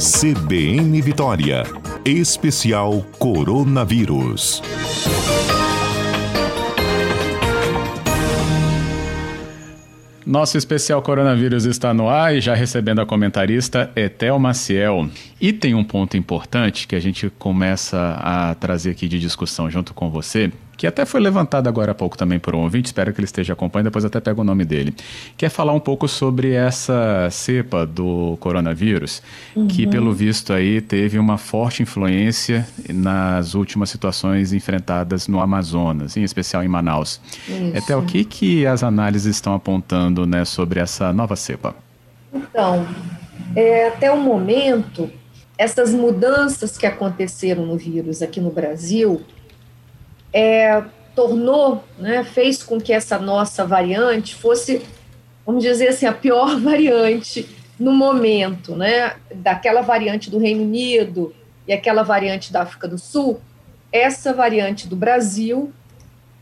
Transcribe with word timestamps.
CBN 0.00 1.02
Vitória. 1.02 1.62
Especial 2.06 3.04
Coronavírus. 3.18 4.62
Nosso 10.24 10.56
especial 10.56 11.02
coronavírus 11.02 11.66
está 11.66 11.92
no 11.92 12.08
ar 12.08 12.34
e 12.34 12.40
já 12.40 12.54
recebendo 12.54 13.02
a 13.02 13.06
comentarista 13.06 13.92
Etel 13.94 14.38
Maciel. 14.38 15.10
E 15.38 15.52
tem 15.52 15.74
um 15.74 15.84
ponto 15.84 16.16
importante 16.16 16.88
que 16.88 16.96
a 16.96 17.00
gente 17.00 17.28
começa 17.38 18.16
a 18.22 18.54
trazer 18.54 18.92
aqui 18.92 19.06
de 19.06 19.20
discussão 19.20 19.70
junto 19.70 19.92
com 19.92 20.08
você, 20.08 20.50
que 20.80 20.86
até 20.86 21.04
foi 21.04 21.20
levantado 21.20 21.68
agora 21.68 21.92
há 21.92 21.94
pouco 21.94 22.16
também 22.16 22.38
por 22.38 22.54
um 22.54 22.60
ouvinte, 22.60 22.86
espero 22.86 23.12
que 23.12 23.20
ele 23.20 23.26
esteja 23.26 23.52
acompanhando, 23.52 23.88
depois 23.88 24.02
até 24.02 24.18
pego 24.18 24.40
o 24.40 24.44
nome 24.44 24.64
dele, 24.64 24.94
que 25.36 25.44
é 25.44 25.50
falar 25.50 25.74
um 25.74 25.78
pouco 25.78 26.08
sobre 26.08 26.54
essa 26.54 27.28
cepa 27.30 27.84
do 27.84 28.38
coronavírus, 28.40 29.22
uhum. 29.54 29.66
que 29.66 29.86
pelo 29.86 30.10
visto 30.10 30.54
aí 30.54 30.80
teve 30.80 31.18
uma 31.18 31.36
forte 31.36 31.82
influência 31.82 32.66
nas 32.88 33.54
últimas 33.54 33.90
situações 33.90 34.54
enfrentadas 34.54 35.28
no 35.28 35.38
Amazonas, 35.38 36.16
em 36.16 36.22
especial 36.22 36.64
em 36.64 36.68
Manaus. 36.68 37.20
Isso. 37.46 37.76
Até 37.76 37.94
o 37.94 38.00
que, 38.00 38.24
que 38.24 38.66
as 38.66 38.82
análises 38.82 39.36
estão 39.36 39.52
apontando 39.52 40.24
né, 40.24 40.46
sobre 40.46 40.80
essa 40.80 41.12
nova 41.12 41.36
cepa? 41.36 41.76
Então, 42.32 42.88
é, 43.54 43.88
até 43.88 44.10
o 44.10 44.16
momento, 44.16 45.10
essas 45.58 45.92
mudanças 45.92 46.78
que 46.78 46.86
aconteceram 46.86 47.66
no 47.66 47.76
vírus 47.76 48.22
aqui 48.22 48.40
no 48.40 48.50
Brasil, 48.50 49.20
é, 50.32 50.82
tornou, 51.14 51.84
né, 51.98 52.24
fez 52.24 52.62
com 52.62 52.80
que 52.80 52.92
essa 52.92 53.18
nossa 53.18 53.64
variante 53.64 54.34
fosse, 54.34 54.82
vamos 55.44 55.62
dizer 55.62 55.88
assim, 55.88 56.06
a 56.06 56.12
pior 56.12 56.58
variante 56.60 57.48
no 57.78 57.92
momento, 57.92 58.76
né, 58.76 59.14
daquela 59.34 59.80
variante 59.80 60.30
do 60.30 60.38
Reino 60.38 60.62
Unido 60.62 61.34
e 61.66 61.72
aquela 61.72 62.02
variante 62.02 62.52
da 62.52 62.62
África 62.62 62.86
do 62.86 62.98
Sul, 62.98 63.40
essa 63.92 64.32
variante 64.32 64.86
do 64.86 64.94
Brasil, 64.94 65.72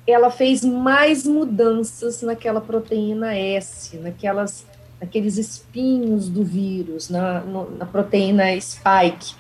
ela 0.07 0.31
fez 0.31 0.65
mais 0.65 1.27
mudanças 1.27 2.23
naquela 2.23 2.61
proteína 2.61 3.37
S, 3.37 3.97
naquelas, 3.99 4.67
naqueles 5.01 5.37
espinhos 5.37 6.29
do 6.29 6.45
vírus, 6.45 7.09
na, 7.09 7.41
no, 7.41 7.71
na 7.77 7.87
proteína 7.87 8.45
spike. 8.61 9.35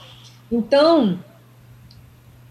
Então, 0.50 1.18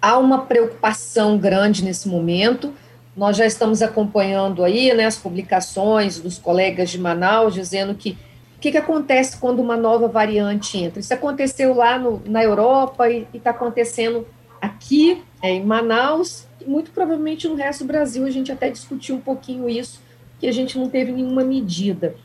há 0.01 0.17
uma 0.17 0.45
preocupação 0.45 1.37
grande 1.37 1.83
nesse 1.83 2.07
momento. 2.07 2.73
Nós 3.15 3.35
já 3.35 3.45
estamos 3.45 3.81
acompanhando 3.81 4.63
aí 4.63 4.93
né, 4.93 5.05
as 5.05 5.17
publicações 5.17 6.19
dos 6.19 6.37
colegas 6.37 6.89
de 6.89 6.99
Manaus 6.99 7.53
dizendo 7.53 7.95
que 7.95 8.17
o 8.55 8.59
que, 8.59 8.71
que 8.71 8.77
acontece 8.77 9.37
quando 9.37 9.59
uma 9.59 9.77
nova 9.77 10.07
variante 10.07 10.77
entra. 10.79 10.99
Isso 10.99 11.13
aconteceu 11.13 11.75
lá 11.75 11.99
no, 11.99 12.21
na 12.25 12.43
Europa 12.43 13.07
e 13.07 13.27
está 13.31 13.51
acontecendo 13.51 14.25
aqui 14.59 15.23
é, 15.43 15.51
em 15.51 15.63
Manaus, 15.63 16.47
e 16.59 16.65
muito 16.65 16.89
provavelmente 16.89 17.47
no 17.47 17.53
resto 17.53 17.83
do 17.83 17.87
Brasil. 17.87 18.25
A 18.25 18.31
gente 18.31 18.51
até 18.51 18.69
discutiu 18.71 19.15
um 19.15 19.21
pouquinho 19.21 19.69
isso, 19.69 20.01
que 20.39 20.47
a 20.47 20.51
gente 20.51 20.77
não 20.77 20.89
teve 20.89 21.11
nenhuma 21.11 21.43
medida. 21.43 22.15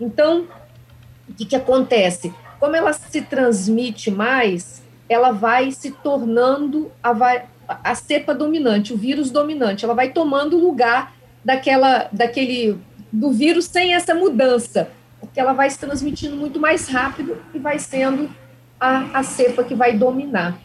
Então, 0.00 0.46
o 1.28 1.34
que, 1.34 1.44
que 1.44 1.56
acontece? 1.56 2.32
Como 2.58 2.74
ela 2.74 2.92
se 2.94 3.20
transmite 3.20 4.10
mais, 4.10 4.82
ela 5.08 5.32
vai 5.32 5.70
se 5.70 5.90
tornando 5.90 6.90
a, 7.02 7.12
a 7.68 7.94
cepa 7.94 8.34
dominante, 8.34 8.92
o 8.92 8.96
vírus 8.96 9.30
dominante, 9.30 9.84
ela 9.84 9.94
vai 9.94 10.12
tomando 10.12 10.58
lugar 10.58 11.14
daquela, 11.44 12.08
daquele, 12.12 12.78
do 13.12 13.30
vírus 13.30 13.66
sem 13.66 13.94
essa 13.94 14.14
mudança, 14.14 14.88
porque 15.20 15.38
ela 15.38 15.52
vai 15.52 15.68
se 15.70 15.78
transmitindo 15.78 16.36
muito 16.36 16.58
mais 16.58 16.88
rápido 16.88 17.38
e 17.52 17.58
vai 17.58 17.78
sendo 17.78 18.30
a, 18.80 19.18
a 19.18 19.22
cepa 19.22 19.62
que 19.62 19.74
vai 19.74 19.96
dominar. 19.96 20.58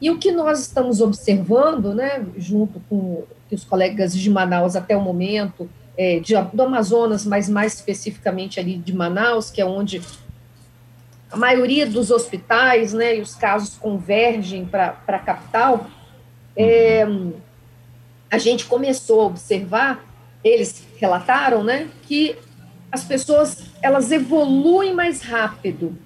E 0.00 0.10
o 0.10 0.18
que 0.18 0.32
nós 0.32 0.60
estamos 0.60 1.00
observando, 1.00 1.94
né, 1.94 2.24
junto 2.36 2.80
com 2.88 3.24
os 3.50 3.64
colegas 3.64 4.16
de 4.16 4.30
Manaus 4.30 4.76
até 4.76 4.96
o 4.96 5.00
momento, 5.00 5.68
é, 5.96 6.18
de, 6.20 6.34
do 6.54 6.62
Amazonas, 6.62 7.26
mas 7.26 7.48
mais 7.48 7.74
especificamente 7.74 8.58
ali 8.58 8.78
de 8.78 8.94
Manaus, 8.94 9.50
que 9.50 9.60
é 9.60 9.66
onde 9.66 10.00
a 11.30 11.36
maioria 11.36 11.86
dos 11.86 12.10
hospitais, 12.10 12.92
né, 12.92 13.16
e 13.16 13.20
os 13.20 13.34
casos 13.34 13.76
convergem 13.76 14.64
para 14.64 14.98
a 15.06 15.18
capital, 15.18 15.86
é, 16.56 17.06
a 18.30 18.38
gente 18.38 18.66
começou 18.66 19.22
a 19.22 19.24
observar, 19.26 20.04
eles 20.42 20.84
relataram, 20.98 21.62
né, 21.62 21.88
que 22.02 22.36
as 22.90 23.04
pessoas 23.04 23.66
elas 23.80 24.10
evoluem 24.10 24.92
mais 24.92 25.22
rápido. 25.22 25.96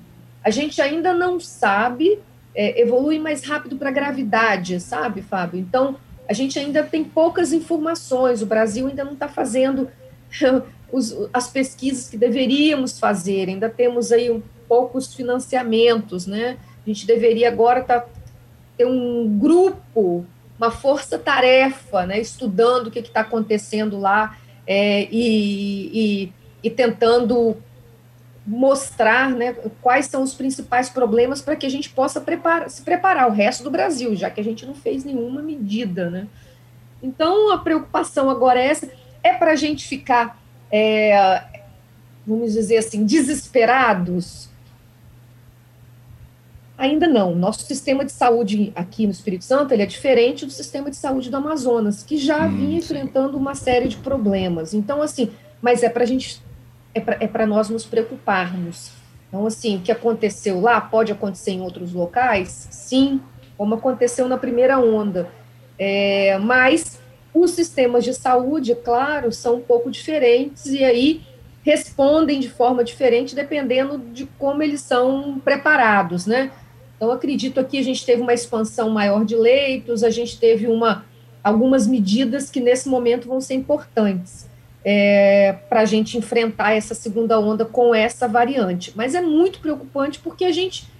A 0.42 0.50
gente 0.50 0.82
ainda 0.82 1.14
não 1.14 1.40
sabe, 1.40 2.18
é, 2.54 2.80
evolui 2.80 3.18
mais 3.18 3.44
rápido 3.44 3.76
para 3.76 3.88
a 3.88 3.92
gravidade, 3.92 4.78
sabe, 4.78 5.22
Fábio? 5.22 5.58
Então, 5.58 5.96
a 6.28 6.34
gente 6.34 6.58
ainda 6.58 6.82
tem 6.82 7.02
poucas 7.02 7.52
informações, 7.52 8.42
o 8.42 8.46
Brasil 8.46 8.86
ainda 8.86 9.04
não 9.04 9.12
está 9.14 9.28
fazendo 9.28 9.88
os, 10.92 11.16
as 11.32 11.48
pesquisas 11.48 12.10
que 12.10 12.18
deveríamos 12.18 12.98
fazer, 12.98 13.48
ainda 13.48 13.70
temos 13.70 14.12
aí 14.12 14.30
um 14.30 14.42
poucos 14.74 15.14
financiamentos, 15.14 16.26
né? 16.26 16.58
A 16.84 16.88
gente 16.88 17.06
deveria 17.06 17.46
agora 17.46 17.80
tá, 17.80 18.04
ter 18.76 18.84
um 18.84 19.38
grupo, 19.38 20.26
uma 20.58 20.68
força-tarefa, 20.72 22.04
né? 22.04 22.18
Estudando 22.18 22.88
o 22.88 22.90
que 22.90 22.98
está 22.98 23.20
acontecendo 23.20 24.00
lá 24.00 24.36
é, 24.66 25.06
e, 25.12 25.90
e, 25.94 26.32
e 26.64 26.70
tentando 26.70 27.56
mostrar 28.44 29.30
né, 29.30 29.54
quais 29.80 30.06
são 30.06 30.24
os 30.24 30.34
principais 30.34 30.90
problemas 30.90 31.40
para 31.40 31.54
que 31.54 31.64
a 31.64 31.70
gente 31.70 31.88
possa 31.88 32.20
preparar, 32.20 32.68
se 32.68 32.82
preparar 32.82 33.28
o 33.28 33.32
resto 33.32 33.62
do 33.62 33.70
Brasil, 33.70 34.16
já 34.16 34.28
que 34.28 34.40
a 34.40 34.44
gente 34.44 34.66
não 34.66 34.74
fez 34.74 35.04
nenhuma 35.04 35.40
medida. 35.40 36.10
Né? 36.10 36.26
Então, 37.00 37.52
a 37.52 37.58
preocupação 37.58 38.28
agora 38.28 38.60
é 38.60 38.66
essa, 38.66 38.90
é 39.22 39.32
para 39.34 39.52
a 39.52 39.56
gente 39.56 39.86
ficar, 39.86 40.36
é, 40.70 41.62
vamos 42.26 42.54
dizer 42.54 42.78
assim, 42.78 43.06
desesperados 43.06 44.52
Ainda 46.76 47.06
não. 47.06 47.34
Nosso 47.34 47.64
sistema 47.64 48.04
de 48.04 48.12
saúde 48.12 48.72
aqui 48.74 49.06
no 49.06 49.12
Espírito 49.12 49.44
Santo 49.44 49.72
ele 49.72 49.82
é 49.82 49.86
diferente 49.86 50.44
do 50.44 50.50
sistema 50.50 50.90
de 50.90 50.96
saúde 50.96 51.30
do 51.30 51.36
Amazonas, 51.36 52.02
que 52.02 52.18
já 52.18 52.46
hum, 52.46 52.56
vinha 52.56 52.78
enfrentando 52.78 53.36
uma 53.36 53.54
série 53.54 53.88
de 53.88 53.96
problemas. 53.96 54.74
Então, 54.74 55.00
assim, 55.00 55.30
mas 55.62 55.82
é 55.82 55.88
para 55.88 56.02
a 56.02 56.06
gente, 56.06 56.42
é 56.92 57.00
para 57.00 57.42
é 57.42 57.46
nós 57.46 57.68
nos 57.68 57.84
preocuparmos. 57.84 58.90
Então, 59.28 59.46
assim, 59.46 59.76
o 59.76 59.80
que 59.80 59.92
aconteceu 59.92 60.60
lá 60.60 60.80
pode 60.80 61.12
acontecer 61.12 61.52
em 61.52 61.60
outros 61.60 61.92
locais? 61.92 62.68
Sim, 62.70 63.20
como 63.56 63.74
aconteceu 63.74 64.28
na 64.28 64.36
primeira 64.36 64.78
onda. 64.78 65.28
É, 65.78 66.38
mas 66.38 67.00
os 67.32 67.52
sistemas 67.52 68.04
de 68.04 68.14
saúde, 68.14 68.72
é 68.72 68.76
claro, 68.76 69.32
são 69.32 69.56
um 69.56 69.60
pouco 69.60 69.90
diferentes 69.90 70.66
e 70.66 70.84
aí 70.84 71.22
respondem 71.64 72.38
de 72.38 72.48
forma 72.48 72.84
diferente 72.84 73.34
dependendo 73.34 73.98
de 73.98 74.26
como 74.38 74.62
eles 74.62 74.82
são 74.82 75.40
preparados, 75.40 76.26
né? 76.26 76.52
Então, 76.96 77.10
acredito 77.10 77.60
aqui 77.60 77.78
a 77.78 77.82
gente 77.82 78.04
teve 78.04 78.22
uma 78.22 78.32
expansão 78.32 78.90
maior 78.90 79.24
de 79.24 79.36
leitos, 79.36 80.02
a 80.02 80.10
gente 80.10 80.38
teve 80.38 80.66
uma, 80.66 81.04
algumas 81.42 81.86
medidas 81.86 82.50
que 82.50 82.60
nesse 82.60 82.88
momento 82.88 83.28
vão 83.28 83.40
ser 83.40 83.54
importantes 83.54 84.48
é, 84.84 85.56
para 85.68 85.80
a 85.80 85.84
gente 85.84 86.18
enfrentar 86.18 86.72
essa 86.72 86.94
segunda 86.94 87.40
onda 87.40 87.64
com 87.64 87.94
essa 87.94 88.28
variante. 88.28 88.92
Mas 88.94 89.14
é 89.14 89.20
muito 89.20 89.60
preocupante 89.60 90.18
porque 90.20 90.44
a 90.44 90.52
gente 90.52 90.92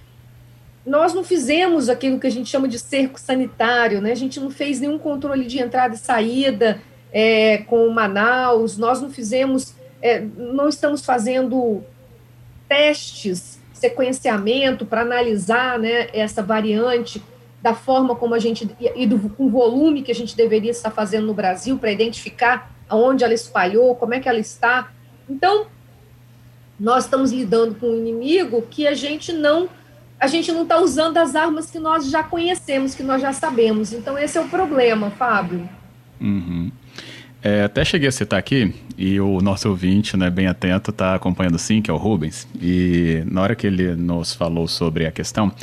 nós 0.85 1.15
não 1.15 1.23
fizemos 1.23 1.89
aquilo 1.89 2.19
que 2.19 2.27
a 2.27 2.31
gente 2.31 2.47
chama 2.47 2.67
de 2.67 2.77
cerco 2.77 3.19
sanitário, 3.19 3.99
né? 4.01 4.11
A 4.11 4.15
gente 4.15 4.39
não 4.39 4.51
fez 4.51 4.79
nenhum 4.79 4.99
controle 4.99 5.45
de 5.45 5.57
entrada 5.57 5.95
e 5.95 5.97
saída 5.97 6.79
é, 7.11 7.59
com 7.59 7.89
Manaus, 7.89 8.77
nós 8.77 9.01
não 9.01 9.09
fizemos, 9.09 9.73
é, 9.99 10.19
não 10.19 10.69
estamos 10.69 11.03
fazendo 11.03 11.83
testes 12.69 13.59
sequenciamento 13.75 14.85
para 14.85 15.01
analisar 15.01 15.77
né, 15.77 16.07
essa 16.13 16.41
variante 16.41 17.21
da 17.61 17.73
forma 17.73 18.15
como 18.15 18.33
a 18.33 18.39
gente 18.39 18.69
e 18.79 19.05
do 19.05 19.29
com 19.29 19.49
volume 19.49 20.01
que 20.01 20.11
a 20.11 20.15
gente 20.15 20.35
deveria 20.35 20.71
estar 20.71 20.91
fazendo 20.91 21.27
no 21.27 21.33
Brasil 21.33 21.77
para 21.77 21.91
identificar 21.91 22.71
aonde 22.87 23.23
ela 23.23 23.33
espalhou, 23.33 23.95
como 23.95 24.13
é 24.13 24.19
que 24.19 24.29
ela 24.29 24.39
está. 24.39 24.91
Então, 25.29 25.67
nós 26.79 27.05
estamos 27.05 27.31
lidando 27.31 27.75
com 27.75 27.87
um 27.87 27.97
inimigo 27.97 28.61
que 28.69 28.87
a 28.87 28.93
gente 28.93 29.33
não 29.33 29.69
a 30.17 30.27
gente 30.27 30.51
não 30.51 30.63
está 30.63 30.79
usando 30.79 31.17
as 31.17 31.35
armas 31.35 31.69
que 31.69 31.77
nós 31.77 32.09
já 32.09 32.23
conhecemos, 32.23 32.95
que 32.95 33.03
nós 33.03 33.21
já 33.21 33.33
sabemos. 33.33 33.91
Então, 33.91 34.17
esse 34.17 34.37
é 34.37 34.41
o 34.41 34.47
problema, 34.47 35.11
Fábio. 35.11 35.69
Uhum. 36.21 36.71
É, 37.45 37.61
até 37.61 37.85
cheguei 37.85 38.09
a 38.09 38.11
citar 38.11 38.39
aqui, 38.39 38.73
e 38.97 39.19
o 39.19 39.39
nosso 39.39 39.69
ouvinte, 39.69 40.17
né, 40.17 40.31
bem 40.31 40.47
atento, 40.47 40.89
está 40.89 41.13
acompanhando 41.13 41.59
sim, 41.59 41.79
que 41.79 41.91
é 41.91 41.93
o 41.93 41.97
Rubens, 41.97 42.47
e 42.59 43.21
na 43.27 43.39
hora 43.39 43.53
que 43.53 43.67
ele 43.67 43.95
nos 43.95 44.33
falou 44.33 44.67
sobre 44.67 45.05
a 45.05 45.11
questão 45.11 45.53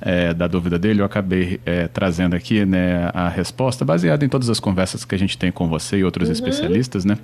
é, 0.00 0.32
da 0.32 0.46
dúvida 0.46 0.78
dele, 0.78 1.00
eu 1.00 1.04
acabei 1.04 1.60
é, 1.66 1.88
trazendo 1.88 2.36
aqui 2.36 2.64
né, 2.64 3.10
a 3.12 3.28
resposta, 3.28 3.84
baseada 3.84 4.24
em 4.24 4.28
todas 4.28 4.48
as 4.48 4.60
conversas 4.60 5.04
que 5.04 5.16
a 5.16 5.18
gente 5.18 5.36
tem 5.36 5.50
com 5.50 5.66
você 5.66 5.96
e 5.96 6.04
outros 6.04 6.28
uhum. 6.28 6.32
especialistas, 6.32 7.04
né, 7.04 7.18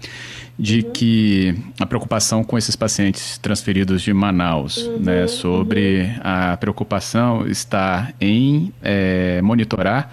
de 0.58 0.80
uhum. 0.80 0.90
que 0.90 1.54
a 1.78 1.86
preocupação 1.86 2.42
com 2.42 2.58
esses 2.58 2.74
pacientes 2.74 3.38
transferidos 3.38 4.02
de 4.02 4.12
Manaus, 4.12 4.78
uhum. 4.78 4.98
né, 4.98 5.28
sobre 5.28 6.00
uhum. 6.00 6.20
a 6.24 6.56
preocupação 6.56 7.46
está 7.46 8.12
em 8.20 8.72
é, 8.82 9.40
monitorar 9.42 10.10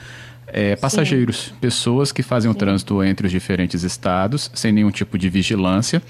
é, 0.55 0.73
passageiros, 0.77 1.47
Sim. 1.47 1.53
pessoas 1.59 2.13
que 2.13 2.23
fazem 2.23 2.49
Sim. 2.49 2.55
o 2.55 2.57
trânsito 2.57 3.03
entre 3.03 3.27
os 3.27 3.31
diferentes 3.31 3.83
estados 3.83 4.49
sem 4.53 4.71
nenhum 4.71 4.89
tipo 4.89 5.17
de 5.17 5.27
vigilância, 5.27 6.01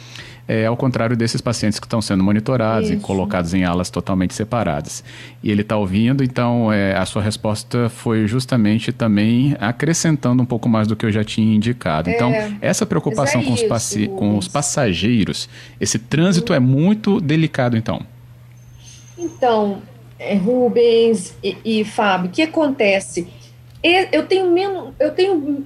é, 0.47 0.68
ao 0.68 0.77
contrário 0.77 1.18
desses 1.18 1.42
pacientes 1.42 1.80
que 1.80 1.88
estão 1.88 2.00
sendo 2.00 2.24
monitorados 2.24 2.92
Isso. 2.92 3.00
e 3.00 3.01
colocados 3.01 3.56
em 3.56 3.63
alas 3.63 3.89
totalmente 3.89 4.36
separadas. 4.36 5.03
E 5.42 5.50
ele 5.50 5.63
está 5.63 5.75
ouvindo, 5.75 6.24
então 6.24 6.71
é, 6.71 6.95
a 6.95 7.03
sua 7.07 7.24
resposta 7.24 7.89
foi 7.89 8.27
justamente 8.27 8.92
também 8.92 9.57
acrescentando 9.59 10.44
um 10.44 10.45
pouco 10.45 10.69
mais 10.69 10.88
do 10.88 10.95
que 10.95 11.07
eu 11.07 11.12
já 11.12 11.24
tinha 11.24 11.56
indicado. 11.56 12.12
Então, 12.12 12.30
é, 12.30 12.53
essa 12.62 12.86
preocupação 12.86 13.44
com, 13.44 13.51
os 13.51 13.63
com 14.15 14.38
os 14.38 14.47
passageiros, 14.47 15.50
esse 15.81 15.97
trânsito 15.97 16.53
é 16.53 16.59
muito 16.59 17.19
delicado, 17.19 17.75
então. 17.75 18.00
Então, 19.18 19.81
é, 20.19 20.36
Rubens 20.36 21.36
e, 21.44 21.57
e 21.65 21.83
Fábio, 21.83 22.30
o 22.30 22.31
que 22.31 22.44
acontece? 22.44 23.27
Eu 24.12 24.26
tenho 24.26 24.50
menos, 24.52 24.94
eu 25.00 25.12
tenho, 25.12 25.66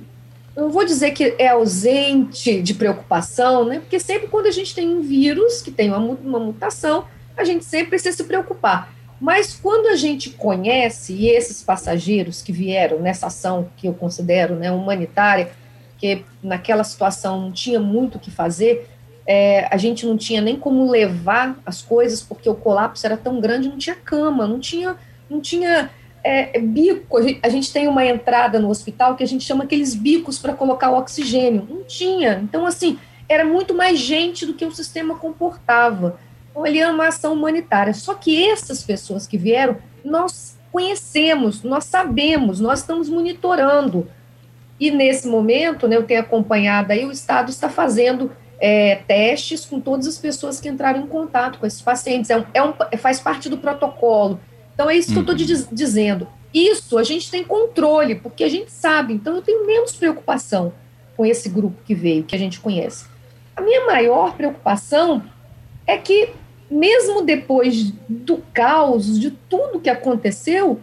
não 0.55 0.69
vou 0.69 0.83
dizer 0.83 1.11
que 1.11 1.35
é 1.37 1.49
ausente 1.49 2.61
de 2.61 2.73
preocupação, 2.73 3.65
né? 3.65 3.79
Porque 3.79 3.99
sempre 3.99 4.27
quando 4.27 4.47
a 4.47 4.51
gente 4.51 4.75
tem 4.75 4.89
um 4.89 5.01
vírus 5.01 5.61
que 5.61 5.71
tem 5.71 5.89
uma, 5.89 5.99
uma 5.99 6.39
mutação, 6.39 7.05
a 7.37 7.43
gente 7.43 7.63
sempre 7.63 7.89
precisa 7.89 8.17
se 8.17 8.23
preocupar. 8.23 8.93
Mas 9.19 9.53
quando 9.53 9.87
a 9.87 9.95
gente 9.95 10.29
conhece, 10.29 11.13
e 11.13 11.29
esses 11.29 11.61
passageiros 11.61 12.41
que 12.41 12.51
vieram 12.51 12.99
nessa 12.99 13.27
ação 13.27 13.69
que 13.75 13.87
eu 13.87 13.93
considero 13.93 14.55
né, 14.55 14.71
humanitária, 14.71 15.51
que 15.97 16.23
naquela 16.41 16.83
situação 16.83 17.41
não 17.41 17.51
tinha 17.51 17.79
muito 17.79 18.15
o 18.15 18.19
que 18.19 18.31
fazer, 18.31 18.87
é, 19.27 19.67
a 19.69 19.77
gente 19.77 20.05
não 20.05 20.17
tinha 20.17 20.41
nem 20.41 20.55
como 20.55 20.89
levar 20.89 21.59
as 21.65 21.81
coisas, 21.81 22.21
porque 22.21 22.49
o 22.49 22.55
colapso 22.55 23.05
era 23.05 23.17
tão 23.17 23.39
grande, 23.39 23.69
não 23.69 23.77
tinha 23.77 23.95
cama, 23.95 24.47
não 24.47 24.59
tinha, 24.59 24.95
não 25.29 25.39
tinha 25.41 25.91
é, 26.23 26.57
é, 26.57 26.61
bico. 26.61 27.17
A 27.41 27.49
gente 27.49 27.71
tem 27.71 27.87
uma 27.87 28.05
entrada 28.05 28.59
no 28.59 28.69
hospital 28.69 29.15
que 29.15 29.23
a 29.23 29.27
gente 29.27 29.43
chama 29.43 29.63
aqueles 29.63 29.95
bicos 29.95 30.37
para 30.37 30.53
colocar 30.53 30.89
o 30.89 30.97
oxigênio. 30.97 31.67
Não 31.69 31.83
tinha. 31.83 32.39
Então, 32.43 32.65
assim, 32.65 32.99
era 33.27 33.45
muito 33.45 33.73
mais 33.73 33.99
gente 33.99 34.45
do 34.45 34.53
que 34.53 34.65
o 34.65 34.71
sistema 34.71 35.15
comportava. 35.15 36.19
Então, 36.51 36.65
ele 36.65 36.79
é 36.79 36.87
uma 36.87 37.07
ação 37.07 37.33
humanitária. 37.33 37.93
Só 37.93 38.13
que 38.13 38.49
essas 38.49 38.83
pessoas 38.83 39.27
que 39.27 39.37
vieram, 39.37 39.77
nós 40.03 40.57
conhecemos, 40.71 41.63
nós 41.63 41.85
sabemos, 41.85 42.59
nós 42.59 42.79
estamos 42.79 43.09
monitorando. 43.09 44.07
E 44.79 44.91
nesse 44.91 45.27
momento, 45.27 45.87
né, 45.87 45.97
eu 45.97 46.03
tenho 46.03 46.21
acompanhado 46.21 46.91
aí, 46.93 47.05
o 47.05 47.11
Estado 47.11 47.49
está 47.49 47.69
fazendo 47.69 48.31
é, 48.59 48.95
testes 49.07 49.65
com 49.65 49.79
todas 49.79 50.07
as 50.07 50.17
pessoas 50.17 50.59
que 50.59 50.69
entraram 50.69 51.01
em 51.01 51.07
contato 51.07 51.59
com 51.59 51.65
esses 51.65 51.81
pacientes. 51.81 52.29
É 52.29 52.37
um, 52.37 52.45
é 52.53 52.63
um, 52.63 52.73
faz 52.97 53.19
parte 53.19 53.49
do 53.49 53.57
protocolo. 53.57 54.39
Então 54.79 54.89
é 54.89 54.95
isso 54.95 55.09
que 55.09 55.19
uhum. 55.19 55.25
eu 55.27 55.35
estou 55.35 55.67
dizendo. 55.73 56.25
Isso 56.53 56.97
a 56.97 57.03
gente 57.03 57.29
tem 57.29 57.43
controle, 57.43 58.15
porque 58.15 58.45
a 58.45 58.49
gente 58.49 58.71
sabe. 58.71 59.13
Então 59.13 59.35
eu 59.35 59.41
tenho 59.41 59.67
menos 59.67 59.91
preocupação 59.91 60.71
com 61.17 61.25
esse 61.25 61.49
grupo 61.49 61.75
que 61.83 61.93
veio, 61.93 62.23
que 62.23 62.33
a 62.33 62.39
gente 62.39 62.61
conhece. 62.61 63.05
A 63.57 63.61
minha 63.61 63.85
maior 63.85 64.37
preocupação 64.37 65.21
é 65.85 65.97
que, 65.97 66.29
mesmo 66.71 67.23
depois 67.23 67.91
do 68.07 68.37
caos, 68.53 69.19
de 69.19 69.31
tudo 69.49 69.81
que 69.81 69.89
aconteceu, 69.89 70.79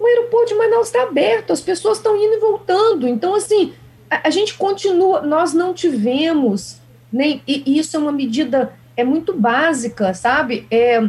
o 0.00 0.04
aeroporto 0.04 0.48
de 0.48 0.54
Manaus 0.56 0.88
está 0.88 1.04
aberto, 1.04 1.52
as 1.52 1.60
pessoas 1.60 1.98
estão 1.98 2.16
indo 2.16 2.34
e 2.34 2.40
voltando. 2.40 3.06
Então, 3.06 3.36
assim, 3.36 3.72
a, 4.10 4.26
a, 4.26 4.30
gente 4.30 4.54
continua, 4.54 5.20
nós 5.20 5.54
não 5.54 5.72
tivemos, 5.72 6.80
nem, 7.12 7.40
e, 7.46 7.62
e 7.64 7.78
isso 7.78 7.96
é 7.96 8.00
uma 8.00 8.10
medida 8.10 8.74
é 8.96 9.04
muito 9.04 9.32
básica, 9.32 10.12
sabe? 10.12 10.66
É, 10.68 11.08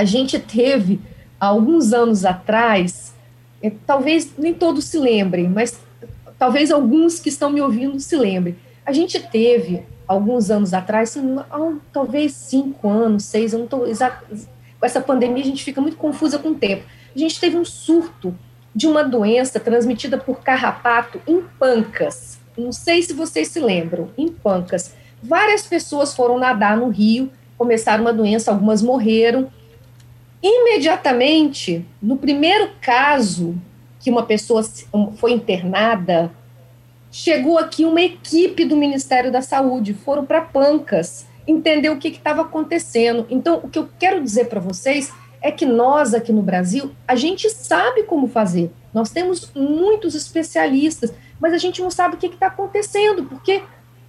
a 0.00 0.04
gente 0.04 0.38
teve, 0.38 0.98
alguns 1.38 1.92
anos 1.92 2.24
atrás, 2.24 3.14
é, 3.62 3.70
talvez 3.86 4.32
nem 4.38 4.54
todos 4.54 4.86
se 4.86 4.98
lembrem, 4.98 5.46
mas 5.46 5.78
talvez 6.38 6.70
alguns 6.70 7.20
que 7.20 7.28
estão 7.28 7.50
me 7.50 7.60
ouvindo 7.60 8.00
se 8.00 8.16
lembrem. 8.16 8.56
A 8.86 8.92
gente 8.92 9.20
teve, 9.20 9.84
alguns 10.08 10.50
anos 10.50 10.72
atrás, 10.72 11.14
talvez 11.92 12.32
cinco 12.32 12.88
anos, 12.88 13.24
seis, 13.24 13.52
eu 13.52 13.58
não 13.58 13.66
estou 13.66 13.80
Com 13.80 14.86
essa 14.86 15.02
pandemia, 15.02 15.42
a 15.42 15.46
gente 15.46 15.62
fica 15.62 15.82
muito 15.82 15.98
confusa 15.98 16.38
com 16.38 16.48
o 16.48 16.54
tempo. 16.54 16.84
A 17.14 17.18
gente 17.18 17.38
teve 17.38 17.58
um 17.58 17.64
surto 17.64 18.34
de 18.74 18.86
uma 18.86 19.04
doença 19.04 19.60
transmitida 19.60 20.16
por 20.16 20.40
carrapato 20.40 21.20
em 21.26 21.42
Pancas. 21.58 22.38
Não 22.56 22.72
sei 22.72 23.02
se 23.02 23.12
vocês 23.12 23.48
se 23.48 23.60
lembram, 23.60 24.08
em 24.16 24.28
Pancas. 24.28 24.94
Várias 25.22 25.66
pessoas 25.66 26.14
foram 26.14 26.38
nadar 26.38 26.74
no 26.74 26.88
rio, 26.88 27.30
começaram 27.58 28.02
uma 28.02 28.14
doença, 28.14 28.50
algumas 28.50 28.80
morreram, 28.80 29.52
Imediatamente, 30.42 31.84
no 32.00 32.16
primeiro 32.16 32.70
caso 32.80 33.54
que 33.98 34.10
uma 34.10 34.24
pessoa 34.24 34.62
foi 35.16 35.32
internada, 35.32 36.32
chegou 37.10 37.58
aqui 37.58 37.84
uma 37.84 38.00
equipe 38.00 38.64
do 38.64 38.76
Ministério 38.76 39.30
da 39.30 39.42
Saúde, 39.42 39.92
foram 39.92 40.24
para 40.24 40.40
Pancas, 40.40 41.26
entender 41.46 41.90
o 41.90 41.98
que 41.98 42.08
estava 42.08 42.42
acontecendo. 42.42 43.26
Então, 43.28 43.60
o 43.62 43.68
que 43.68 43.78
eu 43.78 43.88
quero 43.98 44.22
dizer 44.22 44.46
para 44.46 44.60
vocês 44.60 45.12
é 45.42 45.50
que 45.50 45.66
nós 45.66 46.14
aqui 46.14 46.32
no 46.32 46.42
Brasil, 46.42 46.90
a 47.06 47.14
gente 47.16 47.48
sabe 47.50 48.04
como 48.04 48.28
fazer. 48.28 48.70
Nós 48.92 49.10
temos 49.10 49.50
muitos 49.54 50.14
especialistas, 50.14 51.12
mas 51.40 51.52
a 51.52 51.58
gente 51.58 51.80
não 51.80 51.90
sabe 51.90 52.14
o 52.14 52.18
que 52.18 52.26
está 52.26 52.46
acontecendo, 52.46 53.24
porque 53.24 53.62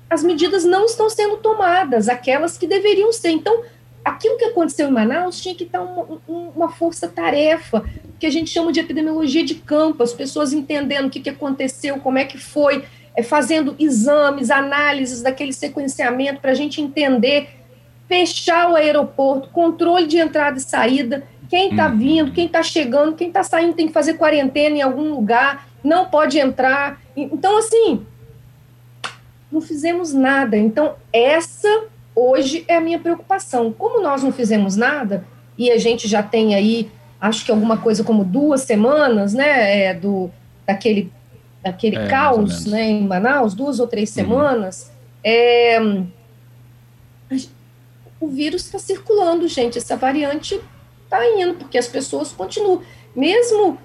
as 0.10 0.24
medidas 0.24 0.66
não 0.66 0.86
estão 0.86 1.10
sendo 1.10 1.38
tomadas, 1.38 2.10
aquelas 2.10 2.57
que 2.57 2.68
deveriam 2.68 3.13
ser. 3.13 3.30
Então, 3.30 3.63
aquilo 4.03 4.38
que 4.38 4.45
aconteceu 4.45 4.88
em 4.88 4.92
Manaus 4.92 5.39
tinha 5.39 5.56
que 5.56 5.63
estar 5.63 5.81
uma, 5.81 6.21
uma 6.27 6.69
força-tarefa, 6.69 7.83
que 8.19 8.25
a 8.25 8.30
gente 8.30 8.50
chama 8.50 8.71
de 8.71 8.80
epidemiologia 8.80 9.44
de 9.44 9.56
campo, 9.56 10.03
as 10.03 10.13
pessoas 10.13 10.53
entendendo 10.53 11.07
o 11.07 11.09
que, 11.09 11.19
que 11.19 11.30
aconteceu, 11.30 11.98
como 12.00 12.18
é 12.18 12.25
que 12.25 12.38
foi, 12.38 12.83
é, 13.15 13.24
fazendo 13.24 13.75
exames, 13.80 14.51
análises 14.51 15.21
daquele 15.21 15.53
sequenciamento 15.53 16.39
para 16.39 16.51
a 16.51 16.56
gente 16.56 16.81
entender, 16.81 17.50
fechar 18.07 18.69
o 18.69 18.75
aeroporto, 18.75 19.50
controle 19.50 20.07
de 20.07 20.18
entrada 20.18 20.57
e 20.57 20.62
saída, 20.62 21.24
quem 21.50 21.71
está 21.71 21.88
uhum. 21.88 21.98
vindo, 21.98 22.31
quem 22.31 22.45
está 22.45 22.63
chegando, 22.63 23.15
quem 23.15 23.27
está 23.27 23.44
saindo 23.44 23.74
tem 23.74 23.88
que 23.88 23.94
fazer 23.94 24.13
quarentena 24.13 24.77
em 24.77 24.81
algum 24.81 25.09
lugar, 25.13 25.68
não 25.83 26.06
pode 26.06 26.39
entrar. 26.39 27.01
Então, 27.15 27.57
assim, 27.57 28.06
não 29.51 29.59
fizemos 29.59 30.13
nada. 30.13 30.57
Então, 30.57 30.95
essa 31.12 31.86
hoje 32.16 32.66
é 32.68 32.78
a 32.78 32.81
minha 32.81 33.00
preocupação. 33.00 33.72
Como 33.72 34.02
nós 34.02 34.24
não 34.24 34.31
fizemos 34.31 34.75
nada, 34.75 35.25
e 35.58 35.72
a 35.72 35.78
gente 35.78 36.08
já 36.08 36.24
tem 36.24 36.56
aí, 36.56 36.90
acho 37.19 37.46
que 37.46 37.52
alguma 37.52 37.78
coisa 37.78 38.04
como 38.04 38.24
duas 38.24 38.62
semanas, 38.62 39.34
né, 39.34 39.86
é, 39.86 39.94
do, 39.94 40.30
daquele, 40.65 41.12
daquele 41.62 41.98
é, 41.98 42.08
caos 42.08 42.65
né, 42.65 42.89
em 42.89 43.06
Manaus, 43.06 43.53
duas 43.53 43.80
ou 43.80 43.88
três 43.88 44.10
uhum. 44.10 44.15
semanas, 44.15 44.91
é, 45.24 45.80
o 48.20 48.27
vírus 48.27 48.65
está 48.65 48.80
circulando, 48.80 49.48
gente, 49.48 49.77
essa 49.77 49.96
variante 49.96 50.60
está 51.03 51.25
indo, 51.25 51.56
porque 51.56 51.77
as 51.77 51.88
pessoas 51.88 52.32
continuam, 52.32 52.82
mesmo... 53.15 53.77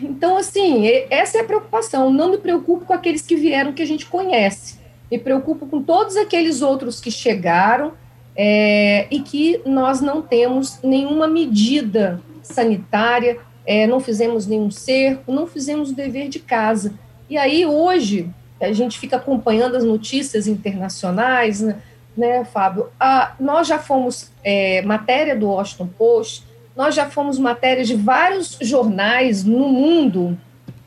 Então, 0.00 0.36
assim, 0.36 0.86
essa 1.10 1.38
é 1.38 1.40
a 1.40 1.44
preocupação. 1.44 2.08
Não 2.08 2.30
me 2.30 2.38
preocupo 2.38 2.84
com 2.84 2.92
aqueles 2.92 3.22
que 3.22 3.34
vieram 3.34 3.72
que 3.72 3.82
a 3.82 3.86
gente 3.86 4.06
conhece 4.06 4.81
me 5.12 5.18
preocupo 5.18 5.66
com 5.66 5.82
todos 5.82 6.16
aqueles 6.16 6.62
outros 6.62 6.98
que 6.98 7.10
chegaram 7.10 7.92
é, 8.34 9.06
e 9.10 9.20
que 9.20 9.60
nós 9.66 10.00
não 10.00 10.22
temos 10.22 10.78
nenhuma 10.82 11.28
medida 11.28 12.18
sanitária, 12.42 13.38
é, 13.66 13.86
não 13.86 14.00
fizemos 14.00 14.46
nenhum 14.46 14.70
cerco, 14.70 15.30
não 15.30 15.46
fizemos 15.46 15.90
o 15.90 15.94
dever 15.94 16.30
de 16.30 16.38
casa. 16.38 16.94
E 17.28 17.36
aí, 17.36 17.66
hoje, 17.66 18.30
a 18.58 18.72
gente 18.72 18.98
fica 18.98 19.16
acompanhando 19.16 19.76
as 19.76 19.84
notícias 19.84 20.46
internacionais, 20.46 21.60
né, 21.60 21.76
né 22.16 22.42
Fábio? 22.46 22.86
Ah, 22.98 23.34
nós 23.38 23.68
já 23.68 23.78
fomos 23.78 24.32
é, 24.42 24.80
matéria 24.80 25.36
do 25.36 25.48
Washington 25.48 25.88
Post, 25.88 26.46
nós 26.74 26.94
já 26.94 27.10
fomos 27.10 27.38
matéria 27.38 27.84
de 27.84 27.94
vários 27.94 28.56
jornais 28.62 29.44
no 29.44 29.68
mundo, 29.68 30.38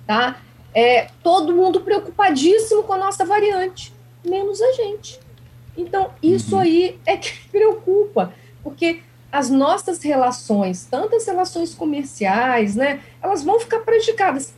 tá? 0.08 0.38
É, 0.74 1.10
todo 1.22 1.56
mundo 1.56 1.82
preocupadíssimo 1.82 2.82
com 2.82 2.94
a 2.94 2.98
nossa 2.98 3.24
variante 3.24 3.94
menos 4.26 4.62
a 4.62 4.72
gente. 4.74 5.20
Então, 5.78 6.12
isso 6.22 6.56
uhum. 6.56 6.62
aí 6.62 7.00
é 7.06 7.18
que 7.18 7.32
preocupa, 7.50 8.34
porque 8.64 9.02
as 9.32 9.50
nossas 9.50 10.02
relações, 10.02 10.86
tantas 10.86 11.26
relações 11.26 11.76
comerciais, 11.76 12.76
né, 12.76 13.02
elas 13.22 13.44
vão 13.44 13.60
ficar 13.60 13.80
prejudicadas. 13.80 14.54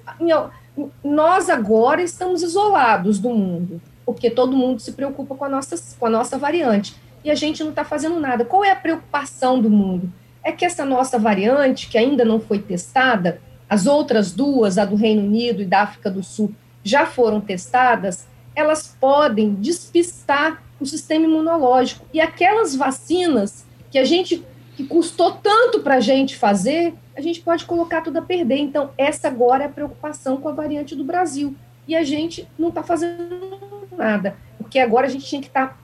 nós 1.04 1.50
agora 1.50 2.04
estamos 2.04 2.44
isolados 2.44 3.18
do 3.18 3.30
mundo, 3.30 3.82
porque 4.06 4.30
todo 4.30 4.56
mundo 4.56 4.80
se 4.80 4.92
preocupa 4.92 5.34
com 5.36 5.46
a 5.46 5.50
nossa, 5.50 5.76
com 6.00 6.06
a 6.06 6.10
nossa 6.10 6.38
variante 6.38 6.96
e 7.24 7.32
a 7.32 7.36
gente 7.36 7.64
não 7.64 7.72
está 7.72 7.84
fazendo 7.84 8.20
nada. 8.20 8.46
Qual 8.46 8.64
é 8.64 8.72
a 8.72 8.76
preocupação 8.76 9.60
do 9.60 9.70
mundo? 9.70 10.12
É 10.44 10.52
que 10.52 10.64
essa 10.64 10.86
nossa 10.86 11.18
variante, 11.18 11.90
que 11.90 11.98
ainda 11.98 12.24
não 12.24 12.40
foi 12.40 12.60
testada, 12.60 13.42
as 13.70 13.86
outras 13.86 14.32
duas, 14.32 14.78
a 14.78 14.86
do 14.86 14.96
Reino 14.96 15.24
Unido 15.24 15.62
e 15.62 15.66
da 15.66 15.82
África 15.82 16.10
do 16.10 16.24
Sul, 16.24 16.54
já 16.84 17.06
foram 17.06 17.42
testadas, 17.42 18.28
elas 18.58 18.98
podem 19.00 19.54
despistar 19.54 20.64
o 20.80 20.86
sistema 20.86 21.26
imunológico. 21.26 22.04
E 22.12 22.20
aquelas 22.20 22.76
vacinas 22.76 23.64
que 23.92 24.00
a 24.00 24.04
gente 24.04 24.44
que 24.76 24.84
custou 24.84 25.32
tanto 25.32 25.80
para 25.80 25.96
a 25.96 26.00
gente 26.00 26.36
fazer, 26.36 26.94
a 27.16 27.22
gente 27.22 27.42
pode 27.42 27.66
colocar 27.66 28.02
tudo 28.02 28.18
a 28.18 28.22
perder. 28.22 28.58
Então, 28.58 28.92
essa 28.98 29.28
agora 29.28 29.64
é 29.64 29.68
a 29.68 29.70
preocupação 29.70 30.38
com 30.38 30.50
a 30.50 30.52
variante 30.52 30.96
do 30.96 31.04
Brasil. 31.04 31.56
E 31.88 31.96
a 31.96 32.04
gente 32.04 32.48
não 32.58 32.70
está 32.70 32.84
fazendo 32.84 33.60
nada, 33.96 34.36
porque 34.58 34.78
agora 34.78 35.08
a 35.08 35.10
gente 35.10 35.26
tinha 35.26 35.42
que 35.42 35.48
estar 35.48 35.70
tá 35.70 35.78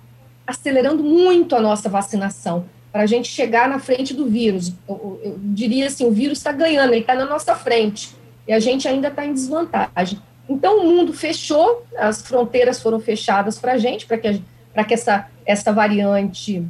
acelerando 0.46 1.04
muito 1.04 1.56
a 1.56 1.62
nossa 1.62 1.90
vacinação 1.90 2.66
para 2.92 3.02
a 3.02 3.06
gente 3.08 3.30
chegar 3.30 3.70
na 3.70 3.80
frente 3.80 4.14
do 4.14 4.28
vírus. 4.28 4.74
Eu, 4.88 5.20
eu 5.24 5.40
diria 5.40 5.88
assim, 5.88 6.06
o 6.06 6.12
vírus 6.12 6.38
está 6.40 6.52
ganhando, 6.52 6.94
ele 6.94 7.02
está 7.02 7.16
na 7.16 7.26
nossa 7.26 7.56
frente 7.56 8.16
e 8.48 8.54
a 8.54 8.60
gente 8.60 8.88
ainda 8.88 9.08
está 9.08 9.26
em 9.26 9.34
desvantagem. 9.34 10.20
Então 10.48 10.80
o 10.80 10.84
mundo 10.84 11.14
fechou, 11.14 11.86
as 11.98 12.22
fronteiras 12.22 12.82
foram 12.82 13.00
fechadas 13.00 13.58
para 13.58 13.74
a 13.74 13.78
gente, 13.78 14.06
para 14.06 14.18
que, 14.18 14.42
pra 14.74 14.84
que 14.84 14.94
essa, 14.94 15.28
essa 15.46 15.72
variante. 15.72 16.66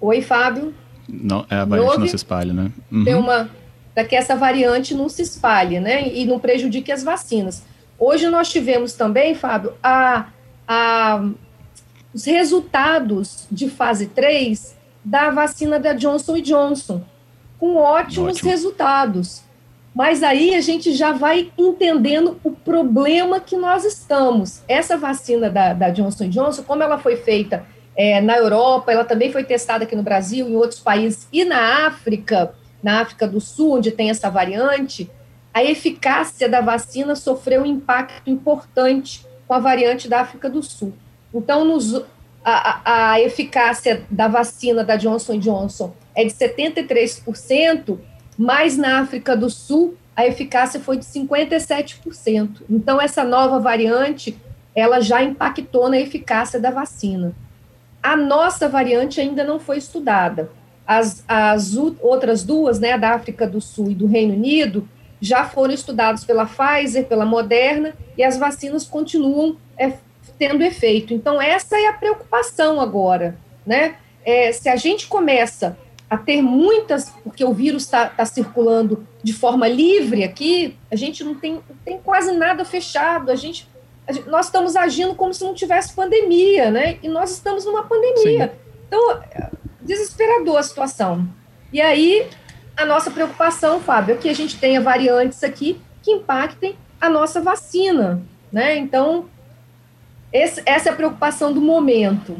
Oi, 0.00 0.20
Fábio. 0.20 0.74
Não, 1.08 1.46
é 1.50 1.56
a 1.56 1.64
variante 1.64 1.98
não 1.98 2.06
se 2.06 2.16
espalhe, 2.16 2.52
né? 2.52 2.70
Uhum. 2.90 3.20
Uma 3.20 3.50
para 3.94 4.04
que 4.04 4.16
essa 4.16 4.34
variante 4.34 4.94
não 4.94 5.08
se 5.08 5.22
espalhe, 5.22 5.78
né? 5.78 6.08
E 6.08 6.24
não 6.24 6.38
prejudique 6.38 6.90
as 6.90 7.02
vacinas. 7.02 7.62
Hoje 7.98 8.28
nós 8.28 8.48
tivemos 8.50 8.94
também, 8.94 9.34
Fábio, 9.34 9.74
a, 9.82 10.26
a 10.66 11.28
os 12.12 12.24
resultados 12.24 13.46
de 13.50 13.70
fase 13.70 14.06
3 14.06 14.76
da 15.04 15.30
vacina 15.30 15.80
da 15.80 15.92
Johnson 15.92 16.40
Johnson, 16.40 17.02
com 17.58 17.76
ótimos 17.76 18.36
Ótimo. 18.36 18.50
resultados. 18.50 19.42
Mas 19.94 20.22
aí 20.22 20.54
a 20.54 20.60
gente 20.60 20.92
já 20.94 21.12
vai 21.12 21.52
entendendo 21.58 22.40
o 22.42 22.50
problema 22.50 23.38
que 23.38 23.56
nós 23.56 23.84
estamos. 23.84 24.62
Essa 24.66 24.96
vacina 24.96 25.50
da, 25.50 25.74
da 25.74 25.90
Johnson 25.90 26.28
Johnson, 26.28 26.62
como 26.62 26.82
ela 26.82 26.98
foi 26.98 27.16
feita 27.16 27.66
é, 27.94 28.20
na 28.20 28.36
Europa, 28.36 28.90
ela 28.90 29.04
também 29.04 29.30
foi 29.30 29.44
testada 29.44 29.84
aqui 29.84 29.94
no 29.94 30.02
Brasil, 30.02 30.48
em 30.48 30.56
outros 30.56 30.80
países, 30.80 31.28
e 31.32 31.44
na 31.44 31.86
África, 31.86 32.54
na 32.82 33.00
África 33.00 33.28
do 33.28 33.40
Sul, 33.40 33.76
onde 33.76 33.90
tem 33.90 34.08
essa 34.08 34.30
variante, 34.30 35.10
a 35.52 35.62
eficácia 35.62 36.48
da 36.48 36.62
vacina 36.62 37.14
sofreu 37.14 37.62
um 37.62 37.66
impacto 37.66 38.30
importante 38.30 39.26
com 39.46 39.52
a 39.52 39.58
variante 39.58 40.08
da 40.08 40.20
África 40.20 40.48
do 40.48 40.62
Sul. 40.62 40.94
Então, 41.34 41.64
nos, 41.64 42.02
a, 42.42 43.12
a 43.12 43.20
eficácia 43.20 44.06
da 44.10 44.28
vacina 44.28 44.82
da 44.82 44.96
Johnson 44.96 45.38
Johnson 45.38 45.92
é 46.14 46.24
de 46.24 46.32
73%, 46.32 47.98
mas 48.36 48.76
na 48.76 49.00
África 49.00 49.36
do 49.36 49.50
Sul 49.50 49.96
a 50.14 50.26
eficácia 50.26 50.78
foi 50.78 50.98
de 50.98 51.04
57%. 51.04 52.62
Então, 52.68 53.00
essa 53.00 53.24
nova 53.24 53.58
variante, 53.58 54.36
ela 54.74 55.00
já 55.00 55.22
impactou 55.22 55.88
na 55.88 55.98
eficácia 55.98 56.60
da 56.60 56.70
vacina. 56.70 57.34
A 58.02 58.16
nossa 58.16 58.68
variante 58.68 59.20
ainda 59.20 59.42
não 59.44 59.58
foi 59.58 59.78
estudada. 59.78 60.50
As, 60.86 61.24
as 61.26 61.74
outras 61.76 62.44
duas, 62.44 62.78
né, 62.78 62.98
da 62.98 63.14
África 63.14 63.46
do 63.46 63.60
Sul 63.60 63.90
e 63.90 63.94
do 63.94 64.06
Reino 64.06 64.34
Unido, 64.34 64.86
já 65.20 65.44
foram 65.44 65.72
estudadas 65.72 66.24
pela 66.24 66.46
Pfizer, 66.46 67.06
pela 67.06 67.24
Moderna, 67.24 67.94
e 68.18 68.24
as 68.24 68.36
vacinas 68.36 68.84
continuam 68.84 69.56
é, 69.78 69.92
tendo 70.36 70.62
efeito. 70.64 71.14
Então, 71.14 71.40
essa 71.40 71.78
é 71.78 71.86
a 71.86 71.92
preocupação 71.92 72.80
agora, 72.80 73.36
né? 73.64 73.94
É, 74.24 74.52
se 74.52 74.68
a 74.68 74.76
gente 74.76 75.06
começa 75.06 75.76
a 76.12 76.18
ter 76.18 76.42
muitas, 76.42 77.08
porque 77.24 77.42
o 77.42 77.54
vírus 77.54 77.84
está 77.84 78.06
tá 78.06 78.26
circulando 78.26 79.08
de 79.22 79.32
forma 79.32 79.66
livre 79.66 80.22
aqui, 80.22 80.76
a 80.90 80.94
gente 80.94 81.24
não 81.24 81.34
tem, 81.34 81.54
não 81.54 81.76
tem 81.82 81.98
quase 82.00 82.32
nada 82.32 82.66
fechado, 82.66 83.30
a 83.30 83.34
gente, 83.34 83.66
a 84.06 84.12
gente, 84.12 84.28
nós 84.28 84.44
estamos 84.44 84.76
agindo 84.76 85.14
como 85.14 85.32
se 85.32 85.42
não 85.42 85.54
tivesse 85.54 85.94
pandemia, 85.94 86.70
né? 86.70 86.98
E 87.02 87.08
nós 87.08 87.30
estamos 87.30 87.64
numa 87.64 87.84
pandemia. 87.84 88.48
Sim. 88.48 88.72
Então, 88.86 89.10
é 89.30 89.48
desesperador 89.80 90.58
a 90.58 90.62
situação. 90.62 91.26
E 91.72 91.80
aí, 91.80 92.28
a 92.76 92.84
nossa 92.84 93.10
preocupação, 93.10 93.80
Fábio, 93.80 94.14
é 94.14 94.18
que 94.18 94.28
a 94.28 94.34
gente 94.34 94.58
tenha 94.58 94.82
variantes 94.82 95.42
aqui 95.42 95.80
que 96.02 96.10
impactem 96.10 96.76
a 97.00 97.08
nossa 97.08 97.40
vacina, 97.40 98.20
né? 98.52 98.76
Então, 98.76 99.30
esse, 100.30 100.62
essa 100.66 100.90
é 100.90 100.92
a 100.92 100.96
preocupação 100.96 101.54
do 101.54 101.60
momento. 101.62 102.36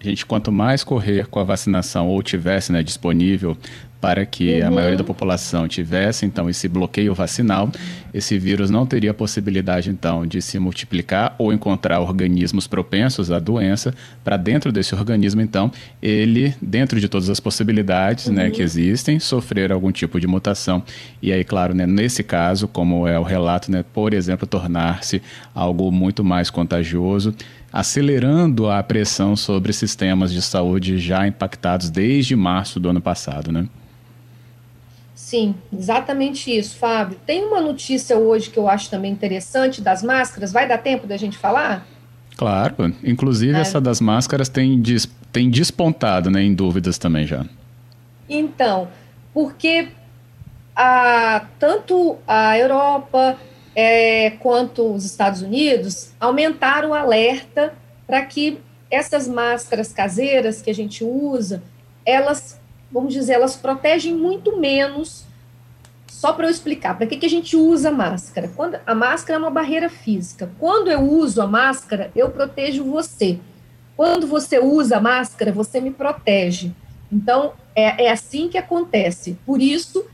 A 0.00 0.04
gente, 0.04 0.24
quanto 0.24 0.52
mais 0.52 0.84
correr 0.84 1.26
com 1.26 1.40
a 1.40 1.44
vacinação 1.44 2.08
ou 2.08 2.22
tivesse 2.22 2.70
né, 2.70 2.82
disponível 2.82 3.56
para 4.00 4.24
que 4.24 4.60
uhum. 4.60 4.68
a 4.68 4.70
maioria 4.70 4.96
da 4.96 5.04
população 5.04 5.66
tivesse, 5.66 6.24
então, 6.24 6.48
esse 6.48 6.68
bloqueio 6.68 7.14
vacinal, 7.14 7.70
esse 8.14 8.38
vírus 8.38 8.70
não 8.70 8.86
teria 8.86 9.10
a 9.10 9.14
possibilidade, 9.14 9.90
então, 9.90 10.24
de 10.24 10.40
se 10.40 10.58
multiplicar 10.58 11.34
ou 11.36 11.52
encontrar 11.52 12.00
organismos 12.00 12.66
propensos 12.66 13.30
à 13.30 13.38
doença 13.38 13.92
para 14.22 14.36
dentro 14.36 14.70
desse 14.70 14.94
organismo, 14.94 15.40
então, 15.40 15.70
ele, 16.00 16.54
dentro 16.62 17.00
de 17.00 17.08
todas 17.08 17.28
as 17.28 17.40
possibilidades 17.40 18.26
né, 18.26 18.44
uhum. 18.44 18.48
né, 18.48 18.54
que 18.54 18.62
existem, 18.62 19.18
sofrer 19.18 19.72
algum 19.72 19.90
tipo 19.90 20.20
de 20.20 20.26
mutação. 20.26 20.82
E 21.20 21.32
aí, 21.32 21.42
claro, 21.42 21.74
né, 21.74 21.86
nesse 21.86 22.22
caso, 22.22 22.68
como 22.68 23.06
é 23.06 23.18
o 23.18 23.24
relato, 23.24 23.70
né, 23.70 23.84
por 23.92 24.14
exemplo, 24.14 24.46
tornar-se 24.46 25.20
algo 25.52 25.90
muito 25.90 26.22
mais 26.22 26.50
contagioso, 26.50 27.34
acelerando 27.72 28.68
a 28.70 28.82
pressão 28.82 29.36
sobre 29.36 29.72
sistemas 29.72 30.32
de 30.32 30.40
saúde 30.40 30.98
já 30.98 31.26
impactados 31.26 31.90
desde 31.90 32.34
março 32.34 32.80
do 32.80 32.88
ano 32.88 33.00
passado, 33.00 33.52
né? 33.52 33.68
Sim, 35.14 35.54
exatamente 35.72 36.50
isso, 36.50 36.76
Fábio. 36.76 37.18
Tem 37.26 37.44
uma 37.44 37.60
notícia 37.60 38.16
hoje 38.16 38.48
que 38.48 38.58
eu 38.58 38.68
acho 38.68 38.88
também 38.88 39.12
interessante 39.12 39.82
das 39.82 40.02
máscaras. 40.02 40.52
Vai 40.52 40.66
dar 40.66 40.78
tempo 40.78 41.06
da 41.06 41.18
gente 41.18 41.36
falar? 41.36 41.86
Claro. 42.36 42.94
Inclusive, 43.04 43.54
é. 43.54 43.60
essa 43.60 43.80
das 43.80 44.00
máscaras 44.00 44.48
tem, 44.48 44.80
des, 44.80 45.06
tem 45.30 45.50
despontado 45.50 46.30
né, 46.30 46.42
em 46.42 46.54
dúvidas 46.54 46.96
também 46.96 47.26
já. 47.26 47.44
Então, 48.28 48.88
porque 49.34 49.88
a, 50.74 51.44
tanto 51.58 52.16
a 52.26 52.56
Europa 52.56 53.36
é, 53.80 54.30
quanto 54.40 54.92
os 54.92 55.04
Estados 55.04 55.40
Unidos 55.40 56.10
aumentaram 56.18 56.90
o 56.90 56.94
alerta 56.94 57.74
para 58.08 58.20
que 58.26 58.58
essas 58.90 59.28
máscaras 59.28 59.92
caseiras 59.92 60.60
que 60.60 60.68
a 60.68 60.74
gente 60.74 61.04
usa, 61.04 61.62
elas, 62.04 62.60
vamos 62.90 63.12
dizer, 63.12 63.34
elas 63.34 63.54
protegem 63.54 64.12
muito 64.12 64.58
menos. 64.58 65.24
Só 66.08 66.32
para 66.32 66.48
eu 66.48 66.50
explicar, 66.50 66.98
para 66.98 67.06
que, 67.06 67.18
que 67.18 67.26
a 67.26 67.30
gente 67.30 67.54
usa 67.54 67.92
máscara? 67.92 68.50
Quando 68.56 68.80
a 68.84 68.94
máscara 68.96 69.38
é 69.38 69.40
uma 69.40 69.50
barreira 69.50 69.88
física. 69.88 70.50
Quando 70.58 70.90
eu 70.90 71.00
uso 71.00 71.40
a 71.40 71.46
máscara, 71.46 72.10
eu 72.16 72.30
protejo 72.30 72.82
você. 72.82 73.38
Quando 73.96 74.26
você 74.26 74.58
usa 74.58 74.96
a 74.96 75.00
máscara, 75.00 75.52
você 75.52 75.80
me 75.80 75.92
protege. 75.92 76.72
Então, 77.12 77.52
é, 77.76 78.06
é 78.06 78.10
assim 78.10 78.48
que 78.48 78.58
acontece. 78.58 79.38
Por 79.46 79.62
isso 79.62 80.04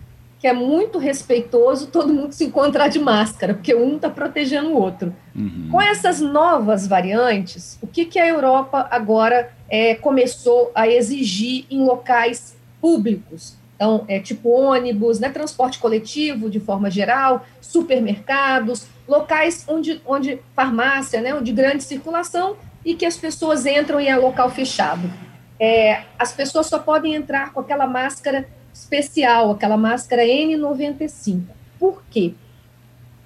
que 0.44 0.48
é 0.48 0.52
muito 0.52 0.98
respeitoso 0.98 1.86
todo 1.86 2.12
mundo 2.12 2.32
se 2.32 2.44
encontrar 2.44 2.88
de 2.88 2.98
máscara, 2.98 3.54
porque 3.54 3.74
um 3.74 3.96
está 3.96 4.10
protegendo 4.10 4.72
o 4.72 4.76
outro. 4.78 5.16
Uhum. 5.34 5.68
Com 5.70 5.80
essas 5.80 6.20
novas 6.20 6.86
variantes, 6.86 7.78
o 7.80 7.86
que, 7.86 8.04
que 8.04 8.18
a 8.18 8.28
Europa 8.28 8.86
agora 8.90 9.50
é, 9.70 9.94
começou 9.94 10.70
a 10.74 10.86
exigir 10.86 11.64
em 11.70 11.82
locais 11.86 12.58
públicos? 12.78 13.56
Então, 13.74 14.04
é 14.06 14.20
tipo 14.20 14.50
ônibus, 14.50 15.18
né, 15.18 15.30
transporte 15.30 15.78
coletivo 15.78 16.50
de 16.50 16.60
forma 16.60 16.90
geral, 16.90 17.46
supermercados, 17.58 18.86
locais 19.08 19.64
onde, 19.66 20.02
onde 20.04 20.40
farmácia, 20.54 21.22
né, 21.22 21.40
de 21.40 21.52
grande 21.52 21.84
circulação 21.84 22.58
e 22.84 22.94
que 22.94 23.06
as 23.06 23.16
pessoas 23.16 23.64
entram 23.64 23.98
e 23.98 24.08
é 24.08 24.16
local 24.18 24.50
fechado. 24.50 25.10
É, 25.58 26.02
as 26.18 26.34
pessoas 26.34 26.66
só 26.66 26.78
podem 26.78 27.14
entrar 27.14 27.50
com 27.54 27.60
aquela 27.60 27.86
máscara 27.86 28.46
especial, 28.74 29.52
aquela 29.52 29.76
máscara 29.76 30.24
N95. 30.24 31.42
Por 31.78 32.02
quê? 32.10 32.34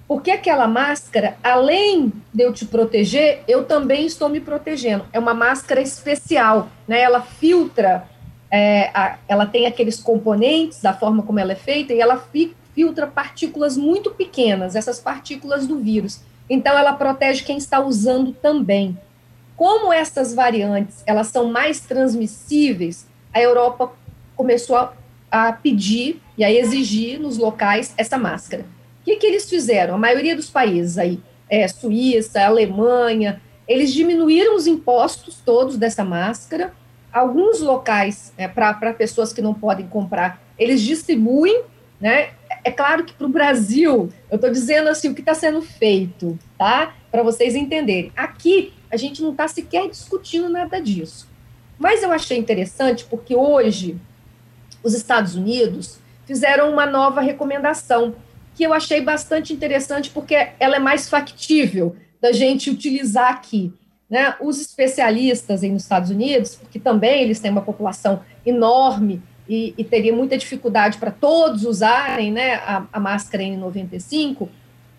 Porque 0.07 0.31
aquela 0.31 0.67
máscara, 0.67 1.37
além 1.43 2.13
de 2.33 2.43
eu 2.43 2.53
te 2.53 2.65
proteger, 2.65 3.43
eu 3.47 3.65
também 3.65 4.05
estou 4.05 4.29
me 4.29 4.39
protegendo. 4.39 5.05
É 5.11 5.19
uma 5.19 5.33
máscara 5.33 5.81
especial, 5.81 6.69
né? 6.87 7.01
Ela 7.01 7.21
filtra, 7.21 8.07
é, 8.49 8.89
a, 8.93 9.17
ela 9.27 9.45
tem 9.45 9.65
aqueles 9.65 9.99
componentes 9.99 10.81
da 10.81 10.93
forma 10.93 11.23
como 11.23 11.39
ela 11.39 11.51
é 11.51 11.55
feita 11.55 11.93
e 11.93 11.99
ela 11.99 12.17
fi, 12.17 12.55
filtra 12.73 13.05
partículas 13.05 13.77
muito 13.77 14.11
pequenas, 14.11 14.75
essas 14.75 14.99
partículas 14.99 15.67
do 15.67 15.77
vírus. 15.77 16.21
Então, 16.49 16.75
ela 16.75 16.93
protege 16.93 17.43
quem 17.43 17.57
está 17.57 17.79
usando 17.79 18.33
também. 18.33 18.97
Como 19.55 19.93
essas 19.93 20.33
variantes 20.33 21.03
elas 21.05 21.27
são 21.27 21.51
mais 21.51 21.81
transmissíveis, 21.81 23.05
a 23.31 23.41
Europa 23.41 23.91
começou 24.35 24.75
a 24.75 24.93
a 25.31 25.51
pedir 25.51 26.21
e 26.37 26.43
a 26.43 26.51
exigir 26.51 27.19
nos 27.19 27.37
locais 27.37 27.93
essa 27.97 28.17
máscara. 28.17 28.65
O 29.01 29.05
que, 29.05 29.15
que 29.15 29.27
eles 29.27 29.49
fizeram? 29.49 29.95
A 29.95 29.97
maioria 29.97 30.35
dos 30.35 30.49
países 30.49 30.97
aí, 30.97 31.19
é, 31.49 31.67
Suíça, 31.67 32.41
Alemanha, 32.41 33.41
eles 33.67 33.93
diminuíram 33.93 34.55
os 34.55 34.67
impostos 34.67 35.41
todos 35.43 35.77
dessa 35.77 36.03
máscara. 36.03 36.73
Alguns 37.11 37.59
locais, 37.59 38.33
é, 38.37 38.47
para 38.47 38.93
pessoas 38.93 39.31
que 39.31 39.41
não 39.41 39.53
podem 39.53 39.87
comprar, 39.87 40.41
eles 40.57 40.81
distribuem, 40.81 41.63
né? 41.99 42.31
É 42.63 42.71
claro 42.71 43.03
que 43.03 43.13
para 43.13 43.25
o 43.25 43.29
Brasil, 43.29 44.09
eu 44.29 44.35
estou 44.35 44.51
dizendo 44.51 44.89
assim 44.89 45.09
o 45.09 45.15
que 45.15 45.21
está 45.21 45.33
sendo 45.33 45.61
feito, 45.61 46.37
tá? 46.57 46.93
Para 47.11 47.23
vocês 47.23 47.55
entenderem. 47.55 48.11
Aqui 48.15 48.73
a 48.91 48.97
gente 48.97 49.21
não 49.21 49.31
está 49.31 49.47
sequer 49.47 49.87
discutindo 49.87 50.49
nada 50.49 50.81
disso. 50.81 51.27
Mas 51.77 52.03
eu 52.03 52.11
achei 52.11 52.37
interessante 52.37 53.05
porque 53.05 53.35
hoje 53.35 53.97
os 54.83 54.93
Estados 54.93 55.35
Unidos 55.35 55.99
fizeram 56.25 56.71
uma 56.71 56.85
nova 56.85 57.21
recomendação 57.21 58.15
que 58.55 58.63
eu 58.63 58.73
achei 58.73 59.01
bastante 59.01 59.53
interessante 59.53 60.09
porque 60.09 60.35
ela 60.59 60.75
é 60.75 60.79
mais 60.79 61.09
factível 61.09 61.95
da 62.21 62.31
gente 62.31 62.69
utilizar 62.69 63.31
aqui. 63.31 63.73
Né? 64.09 64.35
Os 64.41 64.59
especialistas 64.59 65.63
aí 65.63 65.71
nos 65.71 65.83
Estados 65.83 66.09
Unidos, 66.09 66.55
porque 66.55 66.79
também 66.79 67.21
eles 67.21 67.39
têm 67.39 67.51
uma 67.51 67.61
população 67.61 68.21
enorme 68.45 69.21
e, 69.47 69.73
e 69.77 69.83
teria 69.83 70.13
muita 70.13 70.37
dificuldade 70.37 70.97
para 70.97 71.09
todos 71.09 71.63
usarem 71.63 72.31
né, 72.31 72.55
a, 72.55 72.85
a 72.91 72.99
máscara 72.99 73.43
N95, 73.43 74.47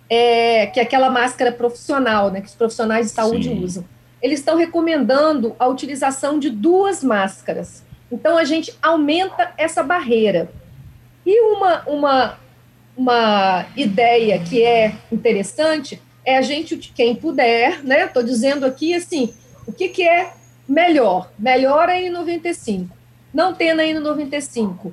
é, 0.09 0.67
que 0.67 0.81
é 0.81 0.83
aquela 0.83 1.11
máscara 1.11 1.53
profissional, 1.53 2.31
né, 2.31 2.41
que 2.41 2.49
os 2.49 2.55
profissionais 2.55 3.07
de 3.07 3.13
saúde 3.13 3.49
Sim. 3.49 3.63
usam. 3.63 3.85
Eles 4.21 4.41
estão 4.41 4.57
recomendando 4.57 5.55
a 5.59 5.67
utilização 5.69 6.39
de 6.39 6.51
duas 6.51 7.05
máscaras. 7.05 7.85
Então, 8.11 8.37
a 8.37 8.45
gente 8.45 8.75
aumenta 8.83 9.53
essa 9.57 9.83
barreira. 9.83 10.51
E 11.25 11.41
uma, 11.41 11.83
uma 11.87 12.39
uma 13.01 13.65
ideia 13.77 14.39
que 14.39 14.63
é 14.63 14.95
interessante 15.11 16.01
é 16.23 16.37
a 16.37 16.43
gente, 16.43 16.77
quem 16.77 17.17
puder, 17.17 17.83
né? 17.83 18.05
Estou 18.05 18.23
dizendo 18.23 18.67
aqui 18.67 18.95
assim, 18.95 19.33
o 19.67 19.73
que, 19.73 19.89
que 19.89 20.03
é 20.07 20.35
melhor? 20.69 21.31
Melhor 21.39 21.89
é 21.89 22.03
em 22.03 22.11
95. 22.11 22.95
Não 23.33 23.55
tendo 23.55 23.81
aí 23.81 23.95
no 23.95 24.01
95. 24.01 24.93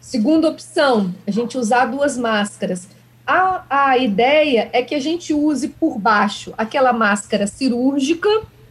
Segunda 0.00 0.48
opção, 0.48 1.12
a 1.26 1.32
gente 1.32 1.58
usar 1.58 1.86
duas 1.86 2.16
máscaras. 2.16 2.88
A, 3.26 3.64
a 3.68 3.98
ideia 3.98 4.70
é 4.72 4.80
que 4.82 4.94
a 4.94 5.00
gente 5.00 5.34
use 5.34 5.66
por 5.68 5.98
baixo 5.98 6.54
aquela 6.56 6.92
máscara 6.92 7.48
cirúrgica, 7.48 8.28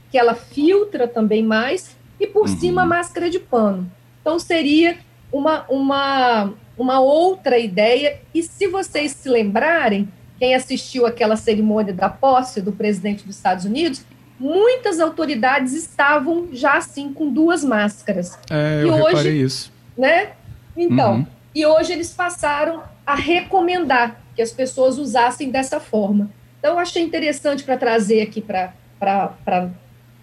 que 0.09 0.17
ela 0.17 0.33
filtra 0.33 1.09
também 1.09 1.43
mais, 1.43 1.96
e 2.19 2.27
por 2.27 2.47
uhum. 2.47 2.57
cima 2.59 2.81
a 2.83 2.85
máscara 2.85 3.29
de 3.29 3.39
pano. 3.39 3.89
Então 4.21 4.39
seria 4.39 4.97
uma, 5.31 5.65
uma 5.69 6.53
uma 6.77 6.99
outra 6.99 7.57
ideia. 7.57 8.19
E 8.33 8.43
se 8.43 8.67
vocês 8.67 9.11
se 9.11 9.27
lembrarem, 9.27 10.07
quem 10.37 10.53
assistiu 10.53 11.05
aquela 11.05 11.35
cerimônia 11.35 11.93
da 11.93 12.07
posse 12.07 12.61
do 12.61 12.71
presidente 12.71 13.25
dos 13.25 13.35
Estados 13.35 13.65
Unidos, 13.65 14.05
muitas 14.39 14.99
autoridades 14.99 15.73
estavam 15.73 16.49
já 16.53 16.77
assim 16.77 17.11
com 17.11 17.29
duas 17.29 17.63
máscaras. 17.63 18.37
É, 18.49 18.83
eu 18.83 18.87
e 18.87 19.01
hoje, 19.01 19.41
isso. 19.41 19.73
Né? 19.97 20.29
Então, 20.75 21.15
uhum. 21.15 21.27
e 21.55 21.65
hoje 21.65 21.93
eles 21.93 22.13
passaram 22.13 22.83
a 23.05 23.15
recomendar 23.15 24.21
que 24.35 24.41
as 24.41 24.51
pessoas 24.51 24.99
usassem 24.99 25.49
dessa 25.49 25.79
forma. 25.79 26.29
Então, 26.59 26.73
eu 26.73 26.79
achei 26.79 27.01
interessante 27.01 27.63
para 27.63 27.77
trazer 27.77 28.21
aqui 28.21 28.41
para 28.41 28.73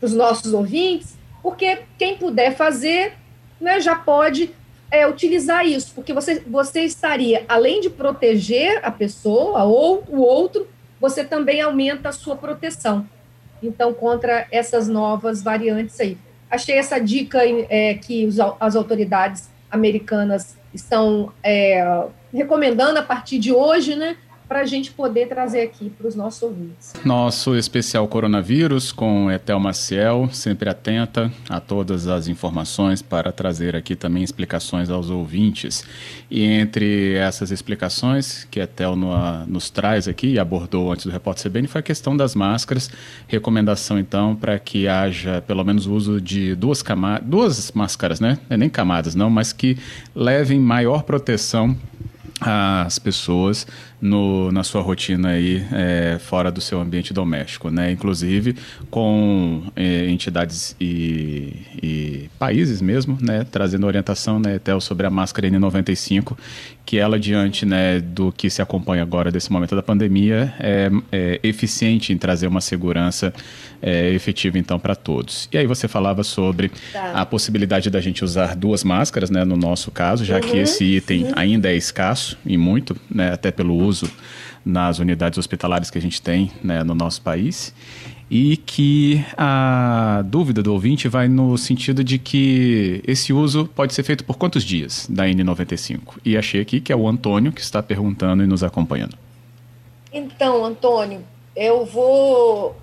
os 0.01 0.13
nossos 0.13 0.53
ouvintes, 0.53 1.17
porque 1.45 1.81
quem 1.99 2.17
puder 2.17 2.57
fazer, 2.57 3.13
né, 3.61 3.79
já 3.79 3.95
pode 3.95 4.51
é, 4.91 5.07
utilizar 5.07 5.67
isso, 5.67 5.93
porque 5.95 6.11
você, 6.11 6.43
você 6.47 6.81
estaria, 6.81 7.45
além 7.47 7.83
de 7.83 7.91
proteger 7.91 8.81
a 8.83 8.91
pessoa 8.91 9.63
ou 9.65 10.03
o 10.09 10.23
outro, 10.23 10.67
você 10.99 11.23
também 11.23 11.61
aumenta 11.61 12.09
a 12.09 12.13
sua 12.13 12.35
proteção. 12.35 13.07
Então, 13.63 13.93
contra 13.93 14.47
essas 14.51 14.89
novas 14.89 15.43
variantes 15.43 16.01
aí. 16.01 16.17
Achei 16.51 16.79
essa 16.79 16.99
dica 16.99 17.41
é, 17.69 17.93
que 17.93 18.25
os, 18.25 18.39
as 18.59 18.75
autoridades 18.75 19.51
americanas 19.71 20.57
estão 20.73 21.31
é, 21.43 22.07
recomendando 22.33 22.99
a 22.99 23.03
partir 23.03 23.39
de 23.39 23.53
hoje, 23.53 23.95
né? 23.97 24.17
Para 24.49 24.61
a 24.61 24.65
gente 24.65 24.91
poder 24.91 25.27
trazer 25.29 25.63
aqui 25.63 25.91
para 25.91 26.07
os 26.07 26.15
nossos 26.15 26.43
ouvintes. 26.43 26.93
Nosso 27.05 27.57
especial 27.57 28.07
coronavírus 28.07 28.93
com 28.93 29.31
Etel 29.31 29.59
Maciel, 29.59 30.29
sempre 30.33 30.69
atenta 30.69 31.33
a 31.49 31.61
todas 31.61 32.07
as 32.07 32.29
informações 32.29 33.01
para 33.01 33.33
trazer 33.33 33.75
aqui 33.75 33.97
também 33.97 34.23
explicações 34.23 34.91
aos 34.91 35.11
ouvintes. 35.11 35.85
E 36.31 36.45
entre 36.45 37.15
essas 37.15 37.51
explicações 37.51 38.45
que 38.51 38.61
Etel 38.61 38.97
no, 38.97 39.15
nos 39.47 39.71
traz 39.71 40.07
aqui 40.07 40.29
e 40.29 40.39
abordou 40.39 40.93
antes 40.93 41.07
do 41.07 41.13
repórter 41.13 41.51
CBN 41.51 41.69
foi 41.69 41.81
a 41.81 41.83
questão 41.83 42.17
das 42.17 42.35
máscaras. 42.35 42.91
Recomendação 43.27 43.99
então 43.99 44.37
para 44.37 44.59
que 44.59 44.87
haja 44.87 45.43
pelo 45.47 45.65
menos 45.65 45.87
o 45.87 45.95
uso 45.95 46.21
de 46.21 46.55
duas 46.55 46.83
camadas, 46.83 47.27
duas 47.27 47.73
máscaras, 47.73 48.21
né? 48.21 48.39
É 48.51 48.57
nem 48.57 48.69
camadas 48.69 49.15
não, 49.15 49.31
mas 49.31 49.53
que 49.53 49.79
levem 50.15 50.59
maior 50.61 51.03
proteção 51.03 51.77
às 52.41 52.99
pessoas 52.99 53.67
no, 54.01 54.51
na 54.53 54.63
sua 54.63 54.83
rotina 54.83 55.31
aí 55.31 55.65
é, 55.73 56.19
fora 56.19 56.51
do 56.51 56.61
seu 56.61 56.81
ambiente 56.81 57.13
doméstico, 57.13 57.71
né? 57.71 57.91
Inclusive 57.91 58.57
com 58.91 59.63
é, 59.75 60.09
entidades 60.11 60.77
e, 60.81 61.63
e, 61.83 62.31
países 62.39 62.83
mesmo, 62.83 63.17
né? 63.21 63.47
Trazendo 63.51 63.87
orientação, 63.87 64.39
né, 64.39 64.59
Tel, 64.59 64.81
sobre 64.81 65.07
a 65.07 65.11
máscara 65.11 65.49
N95, 65.49 66.37
que 66.87 66.99
ela 66.99 67.19
diante, 67.19 67.65
né, 67.65 67.99
do 67.99 68.31
que 68.31 68.51
se 68.51 68.61
acompanha 68.61 69.03
agora 69.03 69.31
desse 69.31 69.51
momento 69.51 69.75
da 69.75 69.83
pandemia 69.83 70.55
é, 70.61 70.91
é 71.11 71.41
eficiente 71.43 72.13
em 72.13 72.19
trazer 72.19 72.47
uma 72.47 72.61
segurança 72.61 73.33
é, 73.81 74.11
efetiva 74.13 74.59
então 74.59 74.79
para 74.79 74.95
todos. 74.95 75.49
E 75.51 75.57
aí 75.57 75.67
você 75.67 75.89
falava 75.89 76.23
sobre 76.23 76.71
tá. 76.93 77.13
a 77.13 77.27
possibilidade 77.27 77.89
da 77.89 78.01
gente 78.01 78.23
usar 78.23 78.55
duas 78.55 78.85
máscaras, 78.85 79.31
né? 79.31 79.45
No 79.45 79.57
nosso 79.57 79.91
caso, 79.91 80.25
já 80.25 80.37
uhum, 80.37 80.41
que 80.43 80.59
esse 80.59 80.85
item 80.85 81.29
ainda 81.35 81.71
é 81.71 81.77
escasso 81.77 82.37
e 82.45 82.57
muito, 82.59 82.95
né? 83.11 83.33
Até 83.33 83.51
pelo 83.51 83.75
uso 83.75 83.95
uso 83.95 84.11
nas 84.65 84.99
unidades 84.99 85.39
hospitalares 85.39 85.91
que 85.91 85.99
a 85.99 86.01
gente 86.01 86.21
tem 86.21 86.51
né, 86.63 86.83
no 86.83 86.95
nosso 86.95 87.23
país 87.23 87.75
e 88.31 88.57
que 88.57 89.25
a 89.37 90.23
dúvida 90.27 90.63
do 90.63 90.73
ouvinte 90.73 91.09
vai 91.09 91.29
no 91.29 91.57
sentido 91.59 92.03
de 92.03 92.19
que 92.19 93.03
esse 93.07 93.33
uso 93.33 93.67
pode 93.75 93.95
ser 93.95 94.03
feito 94.03 94.25
por 94.25 94.37
quantos 94.37 94.65
dias 94.65 95.07
da 95.09 95.25
N95? 95.25 96.19
E 96.25 96.37
achei 96.37 96.61
aqui 96.61 96.81
que 96.81 96.93
é 96.93 96.97
o 96.97 97.07
Antônio 97.07 97.53
que 97.53 97.61
está 97.61 97.83
perguntando 97.83 98.43
e 98.43 98.47
nos 98.47 98.65
acompanhando. 98.65 99.17
Então, 100.13 100.65
Antônio, 100.65 101.21
eu 101.55 101.85
vou 101.85 102.77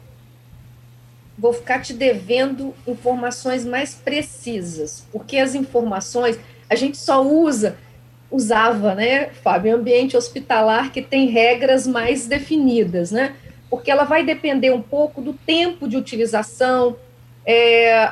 vou 1.38 1.54
ficar 1.54 1.80
te 1.80 1.93
devendo 1.93 2.75
informações 2.86 3.65
mais 3.65 3.95
precisas, 3.95 5.08
porque 5.12 5.38
as 5.38 5.56
informações 5.56 6.39
a 6.69 6.75
gente 6.75 6.97
só 6.97 7.25
usa 7.25 7.77
usava, 8.30 8.95
né, 8.95 9.27
Fábio, 9.43 9.75
ambiente 9.75 10.15
hospitalar 10.15 10.91
que 10.91 11.01
tem 11.01 11.27
regras 11.27 11.86
mais 11.86 12.27
definidas, 12.27 13.12
né? 13.12 13.36
Porque 13.71 13.89
ela 13.89 14.03
vai 14.03 14.23
depender 14.23 14.71
um 14.71 14.81
pouco 14.81 15.21
do 15.21 15.34
tempo 15.34 15.88
de 15.88 15.97
utilização, 15.97 16.95
é, 17.45 18.12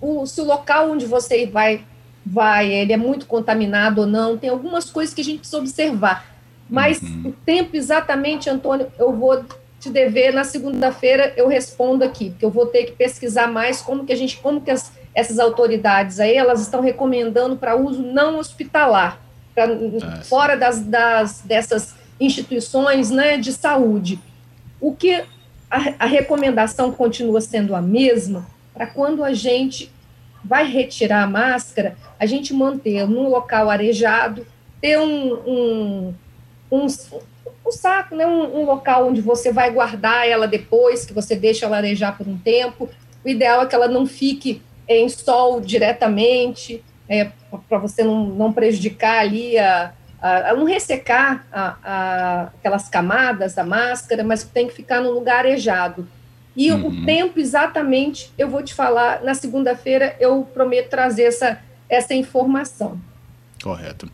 o, 0.00 0.24
se 0.26 0.40
o 0.40 0.44
local 0.44 0.92
onde 0.92 1.06
você 1.06 1.46
vai, 1.46 1.84
vai, 2.24 2.72
ele 2.72 2.92
é 2.92 2.96
muito 2.96 3.26
contaminado 3.26 4.02
ou 4.02 4.06
não, 4.06 4.36
tem 4.36 4.50
algumas 4.50 4.90
coisas 4.90 5.12
que 5.14 5.20
a 5.20 5.24
gente 5.24 5.38
precisa 5.38 5.58
observar. 5.58 6.36
Mas 6.68 7.02
uhum. 7.02 7.30
o 7.30 7.32
tempo 7.32 7.74
exatamente, 7.74 8.50
Antônio, 8.50 8.92
eu 8.98 9.12
vou 9.12 9.44
te 9.80 9.88
dever 9.88 10.32
na 10.32 10.44
segunda-feira, 10.44 11.32
eu 11.36 11.48
respondo 11.48 12.04
aqui, 12.04 12.30
porque 12.30 12.44
eu 12.44 12.50
vou 12.50 12.66
ter 12.66 12.84
que 12.84 12.92
pesquisar 12.92 13.46
mais 13.46 13.80
como 13.80 14.04
que 14.04 14.12
a 14.12 14.16
gente, 14.16 14.36
como 14.36 14.60
que 14.60 14.70
as, 14.70 14.92
essas 15.14 15.38
autoridades 15.38 16.20
aí, 16.20 16.36
elas 16.36 16.60
estão 16.60 16.80
recomendando 16.80 17.56
para 17.56 17.76
uso 17.76 18.02
não 18.02 18.38
hospitalar 18.38 19.20
pra, 19.54 19.68
fora 20.22 20.56
das, 20.56 20.80
das, 20.80 21.40
dessas 21.40 21.94
instituições 22.20 23.10
né, 23.10 23.36
de 23.36 23.52
saúde. 23.52 24.20
O 24.80 24.94
que 24.94 25.24
a, 25.70 25.94
a 25.98 26.06
recomendação 26.06 26.92
continua 26.92 27.40
sendo 27.40 27.74
a 27.74 27.82
mesma 27.82 28.46
para 28.72 28.86
quando 28.86 29.24
a 29.24 29.32
gente 29.32 29.90
vai 30.44 30.64
retirar 30.64 31.24
a 31.24 31.26
máscara, 31.26 31.96
a 32.18 32.24
gente 32.24 32.54
manter 32.54 33.06
num 33.06 33.28
local 33.28 33.68
arejado, 33.68 34.46
ter 34.80 34.98
um, 34.98 35.34
um, 35.34 36.14
um, 36.70 36.86
um 37.66 37.72
saco, 37.72 38.14
né, 38.14 38.26
um, 38.26 38.60
um, 38.60 38.64
local 38.64 39.08
onde 39.08 39.20
você 39.20 39.52
vai 39.52 39.70
guardar 39.70 40.28
ela 40.28 40.46
depois, 40.46 41.04
que 41.04 41.12
você 41.12 41.34
deixa 41.34 41.66
ela 41.66 41.76
arejar 41.76 42.16
por 42.16 42.26
um 42.26 42.38
tempo. 42.38 42.88
O 43.24 43.28
ideal 43.28 43.62
é 43.62 43.66
que 43.66 43.74
ela 43.74 43.88
não 43.88 44.06
fique 44.06 44.62
em 44.86 45.08
sol 45.08 45.60
diretamente, 45.60 46.82
é, 47.08 47.30
para 47.68 47.78
você 47.78 48.04
não, 48.04 48.26
não 48.26 48.52
prejudicar 48.52 49.20
ali 49.20 49.58
a, 49.58 49.92
a, 50.20 50.50
a 50.50 50.54
não 50.54 50.64
ressecar 50.64 51.46
a, 51.52 51.76
a, 51.82 52.42
aquelas 52.58 52.88
camadas 52.88 53.54
da 53.54 53.64
máscara, 53.64 54.24
mas 54.24 54.44
tem 54.44 54.66
que 54.66 54.74
ficar 54.74 55.00
no 55.00 55.10
lugar 55.10 55.40
arejado. 55.40 56.06
E 56.56 56.72
uhum. 56.72 56.88
o 56.88 57.04
tempo 57.06 57.38
exatamente, 57.38 58.32
eu 58.36 58.48
vou 58.48 58.62
te 58.62 58.74
falar, 58.74 59.22
na 59.22 59.34
segunda-feira 59.34 60.16
eu 60.18 60.42
prometo 60.42 60.90
trazer 60.90 61.24
essa, 61.24 61.60
essa 61.88 62.14
informação. 62.14 63.00
Correto. 63.62 64.10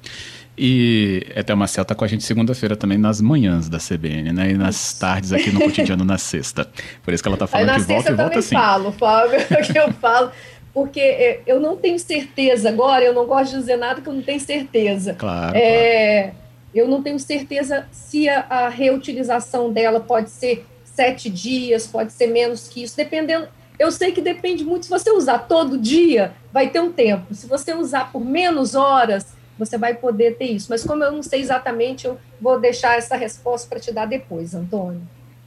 E 0.56 1.26
até 1.34 1.52
uma 1.52 1.64
está 1.64 1.94
com 1.94 2.04
a 2.04 2.06
gente 2.06 2.22
segunda-feira 2.22 2.76
também 2.76 2.96
nas 2.96 3.20
manhãs 3.20 3.68
da 3.68 3.78
CBN, 3.78 4.32
né? 4.32 4.50
E 4.50 4.54
nas 4.54 4.92
tardes 4.92 5.32
aqui 5.32 5.50
no 5.50 5.58
cotidiano 5.64 6.04
na 6.04 6.16
sexta. 6.16 6.68
Por 7.02 7.12
isso 7.12 7.22
que 7.22 7.28
ela 7.28 7.34
está 7.34 7.46
falando 7.46 7.74
que 7.74 7.80
volta 7.80 8.12
e 8.12 8.14
volta 8.14 8.42
sim. 8.42 8.54
Eu 8.54 8.60
falo, 8.60 8.92
Fábio, 8.92 9.38
que 9.72 9.78
eu 9.78 9.92
falo 9.94 10.30
porque 10.74 11.00
é, 11.00 11.40
eu 11.46 11.60
não 11.60 11.76
tenho 11.76 11.98
certeza 12.00 12.68
agora, 12.68 13.04
eu 13.04 13.14
não 13.14 13.24
gosto 13.24 13.52
de 13.52 13.58
dizer 13.58 13.76
nada 13.76 14.00
que 14.00 14.08
eu 14.08 14.12
não 14.12 14.22
tenho 14.22 14.40
certeza. 14.40 15.14
Claro. 15.14 15.56
É, 15.56 16.22
claro. 16.22 16.44
Eu 16.74 16.88
não 16.88 17.00
tenho 17.00 17.20
certeza 17.20 17.86
se 17.92 18.28
a, 18.28 18.44
a, 18.50 18.68
reutilização 18.68 19.72
dela 19.72 20.00
pode 20.00 20.30
ser 20.30 20.66
sete 20.84 21.30
dias, 21.30 21.86
pode 21.86 22.12
ser 22.12 22.26
menos 22.26 22.66
que 22.66 22.82
isso, 22.82 22.96
dependendo. 22.96 23.46
Eu 23.78 23.92
sei 23.92 24.10
que 24.10 24.20
depende 24.20 24.64
muito. 24.64 24.86
Se 24.86 24.90
você 24.90 25.12
usar 25.12 25.38
todo 25.38 25.78
dia, 25.78 26.32
vai 26.52 26.68
ter 26.68 26.80
um 26.80 26.92
tempo. 26.92 27.32
Se 27.32 27.46
você 27.46 27.72
usar 27.72 28.10
por 28.10 28.24
menos 28.24 28.74
horas, 28.74 29.26
você 29.56 29.78
vai 29.78 29.94
poder 29.94 30.36
ter 30.36 30.46
isso. 30.46 30.66
Mas 30.68 30.84
como 30.84 31.04
eu 31.04 31.12
não 31.12 31.22
sei 31.22 31.40
exatamente, 31.40 32.06
eu 32.06 32.18
vou 32.40 32.58
deixar 32.58 32.98
essa 32.98 33.16
resposta 33.16 33.68
para 33.68 33.78
te 33.78 33.92
dar 33.92 34.06
depois, 34.06 34.54
Antônio. 34.54 35.02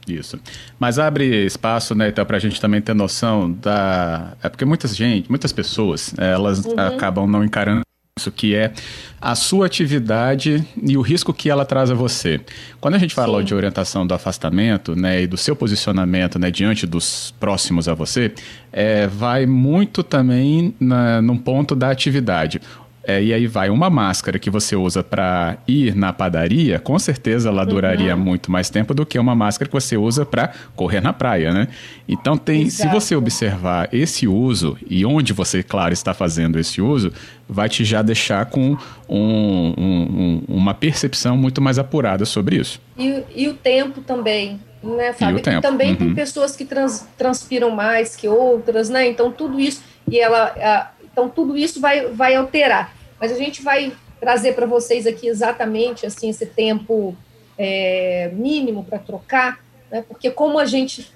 Isso. 0.08 0.38
Mas 0.78 0.98
abre 0.98 1.44
espaço, 1.44 1.94
né, 1.94 2.08
então, 2.08 2.24
para 2.24 2.36
a 2.36 2.40
gente 2.40 2.60
também 2.60 2.80
ter 2.80 2.94
noção 2.94 3.50
da. 3.52 4.36
É 4.42 4.48
porque 4.48 4.64
muita 4.64 4.88
gente, 4.88 5.28
muitas 5.28 5.52
pessoas, 5.52 6.14
elas 6.18 6.64
uhum. 6.64 6.78
acabam 6.78 7.26
não 7.26 7.44
encarando 7.44 7.82
isso 8.18 8.32
que 8.32 8.54
é 8.54 8.72
a 9.20 9.34
sua 9.36 9.66
atividade 9.66 10.64
e 10.82 10.96
o 10.96 11.00
risco 11.00 11.32
que 11.32 11.48
ela 11.48 11.64
traz 11.64 11.90
a 11.90 11.94
você. 11.94 12.40
Quando 12.80 12.94
a 12.94 12.98
gente 12.98 13.14
fala 13.14 13.38
Sim. 13.38 13.44
de 13.44 13.54
orientação 13.54 14.06
do 14.06 14.12
afastamento, 14.12 14.96
né, 14.96 15.22
e 15.22 15.26
do 15.26 15.36
seu 15.36 15.54
posicionamento, 15.54 16.38
né, 16.38 16.50
diante 16.50 16.86
dos 16.86 17.32
próximos 17.38 17.88
a 17.88 17.94
você, 17.94 18.32
é, 18.72 19.06
vai 19.06 19.46
muito 19.46 20.02
também 20.02 20.74
na, 20.80 21.22
num 21.22 21.38
ponto 21.38 21.76
da 21.76 21.90
atividade. 21.90 22.60
É, 23.08 23.22
e 23.22 23.32
aí 23.32 23.46
vai 23.46 23.70
uma 23.70 23.88
máscara 23.88 24.38
que 24.38 24.50
você 24.50 24.76
usa 24.76 25.02
para 25.02 25.56
ir 25.66 25.96
na 25.96 26.12
padaria, 26.12 26.78
com 26.78 26.98
certeza 26.98 27.48
ela 27.48 27.64
duraria 27.64 28.14
uhum. 28.14 28.20
muito 28.20 28.52
mais 28.52 28.68
tempo 28.68 28.92
do 28.92 29.06
que 29.06 29.18
uma 29.18 29.34
máscara 29.34 29.66
que 29.66 29.72
você 29.72 29.96
usa 29.96 30.26
para 30.26 30.52
correr 30.76 31.00
na 31.00 31.10
praia, 31.14 31.54
né? 31.54 31.68
Então 32.06 32.36
tem, 32.36 32.64
Exato. 32.64 32.82
se 32.82 32.94
você 32.94 33.16
observar 33.16 33.88
esse 33.94 34.28
uso 34.28 34.76
e 34.86 35.06
onde 35.06 35.32
você, 35.32 35.62
claro, 35.62 35.94
está 35.94 36.12
fazendo 36.12 36.58
esse 36.58 36.82
uso, 36.82 37.10
vai 37.48 37.66
te 37.66 37.82
já 37.82 38.02
deixar 38.02 38.44
com 38.44 38.76
um, 39.08 39.74
um, 39.78 40.42
uma 40.46 40.74
percepção 40.74 41.34
muito 41.34 41.62
mais 41.62 41.78
apurada 41.78 42.26
sobre 42.26 42.56
isso. 42.56 42.78
E, 42.98 43.22
e 43.34 43.48
o 43.48 43.54
tempo 43.54 44.02
também, 44.02 44.60
né, 44.82 45.14
Fábio? 45.14 45.38
E, 45.38 45.40
o 45.40 45.42
tempo. 45.42 45.58
e 45.60 45.62
também 45.62 45.90
uhum. 45.92 45.96
tem 45.96 46.14
pessoas 46.14 46.54
que 46.54 46.66
trans, 46.66 47.08
transpiram 47.16 47.70
mais 47.70 48.14
que 48.14 48.28
outras, 48.28 48.90
né? 48.90 49.08
Então 49.08 49.32
tudo 49.32 49.58
isso 49.58 49.82
e 50.06 50.20
ela, 50.20 50.52
a, 50.58 50.90
então 51.10 51.26
tudo 51.26 51.56
isso 51.56 51.80
vai, 51.80 52.08
vai 52.08 52.34
alterar. 52.34 52.97
Mas 53.20 53.32
a 53.32 53.36
gente 53.36 53.62
vai 53.62 53.92
trazer 54.20 54.54
para 54.54 54.66
vocês 54.66 55.06
aqui 55.06 55.28
exatamente 55.28 56.06
assim 56.06 56.28
esse 56.28 56.46
tempo 56.46 57.16
é, 57.56 58.30
mínimo 58.32 58.84
para 58.84 58.98
trocar, 58.98 59.60
né? 59.90 60.04
porque 60.06 60.30
como 60.30 60.58
a 60.58 60.64
gente, 60.64 61.10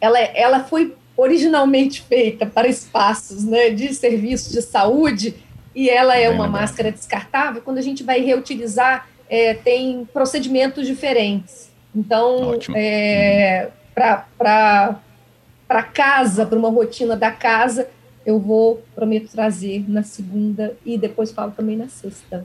ela, 0.00 0.18
ela 0.18 0.64
foi 0.64 0.94
originalmente 1.16 2.02
feita 2.02 2.46
para 2.46 2.68
espaços 2.68 3.44
né, 3.44 3.70
de 3.70 3.92
serviço 3.92 4.52
de 4.52 4.62
saúde 4.62 5.34
e 5.74 5.90
ela 5.90 6.16
é 6.16 6.28
uma 6.28 6.46
máscara 6.46 6.90
descartável, 6.90 7.60
quando 7.62 7.78
a 7.78 7.82
gente 7.82 8.02
vai 8.02 8.20
reutilizar, 8.20 9.08
é, 9.28 9.54
tem 9.54 10.08
procedimentos 10.12 10.86
diferentes. 10.86 11.70
Então, 11.94 12.58
é, 12.74 13.68
para 13.94 15.82
casa, 15.92 16.46
para 16.46 16.58
uma 16.58 16.70
rotina 16.70 17.16
da 17.16 17.30
casa, 17.30 17.88
eu 18.28 18.38
vou, 18.38 18.84
prometo 18.94 19.30
trazer 19.30 19.86
na 19.88 20.02
segunda 20.02 20.76
e 20.84 20.98
depois 20.98 21.32
falo 21.32 21.50
também 21.52 21.78
na 21.78 21.88
sexta. 21.88 22.44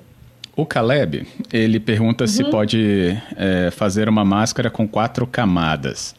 O 0.55 0.65
Caleb, 0.65 1.27
ele 1.51 1.77
pergunta 1.77 2.23
uhum. 2.23 2.27
se 2.29 2.49
pode 2.49 3.21
é, 3.35 3.69
fazer 3.69 4.07
uma 4.07 4.23
máscara 4.23 4.69
com 4.69 4.87
quatro 4.87 5.27
camadas. 5.27 6.15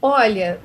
Olha, 0.00 0.58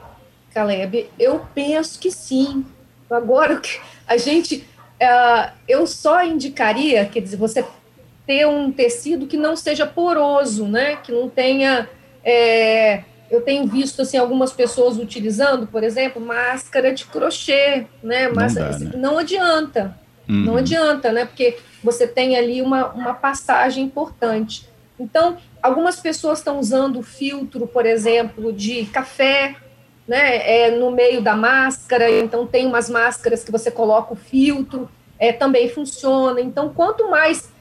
Caleb, 0.53 1.09
eu 1.19 1.45
penso 1.53 1.99
que 1.99 2.11
sim. 2.11 2.65
Agora, 3.11 3.61
a 4.07 4.15
gente, 4.15 4.65
uh, 5.01 5.51
eu 5.67 5.85
só 5.85 6.23
indicaria, 6.23 7.05
quer 7.07 7.19
dizer, 7.19 7.35
você 7.35 7.65
ter 8.25 8.47
um 8.47 8.71
tecido 8.71 9.27
que 9.27 9.35
não 9.35 9.57
seja 9.57 9.85
poroso, 9.85 10.65
né? 10.65 10.95
Que 10.95 11.11
não 11.11 11.27
tenha 11.27 11.89
é, 12.23 13.03
eu 13.33 13.41
tenho 13.41 13.65
visto 13.67 14.03
assim 14.03 14.17
algumas 14.17 14.53
pessoas 14.53 14.97
utilizando, 14.97 15.65
por 15.65 15.83
exemplo, 15.83 16.21
máscara 16.21 16.93
de 16.93 17.05
crochê, 17.05 17.87
né? 18.03 18.29
Mas 18.29 18.53
não, 18.53 18.69
dá, 18.69 18.79
né? 18.79 18.91
não 18.95 19.17
adianta, 19.17 19.97
uhum. 20.29 20.35
não 20.35 20.57
adianta, 20.57 21.11
né? 21.11 21.25
Porque 21.25 21.57
você 21.83 22.05
tem 22.07 22.37
ali 22.37 22.61
uma, 22.61 22.89
uma 22.89 23.13
passagem 23.15 23.83
importante. 23.83 24.69
Então, 24.99 25.37
algumas 25.63 25.99
pessoas 25.99 26.37
estão 26.39 26.59
usando 26.59 27.01
filtro, 27.01 27.65
por 27.65 27.87
exemplo, 27.87 28.53
de 28.53 28.85
café, 28.85 29.55
né? 30.07 30.67
É, 30.67 30.71
no 30.71 30.91
meio 30.91 31.19
da 31.19 31.35
máscara. 31.35 32.11
Então, 32.11 32.45
tem 32.45 32.67
umas 32.67 32.87
máscaras 32.87 33.43
que 33.43 33.51
você 33.51 33.71
coloca 33.71 34.13
o 34.13 34.15
filtro, 34.15 34.87
é, 35.17 35.33
também 35.33 35.69
funciona. 35.69 36.39
Então, 36.39 36.69
quanto 36.69 37.09
mais 37.09 37.51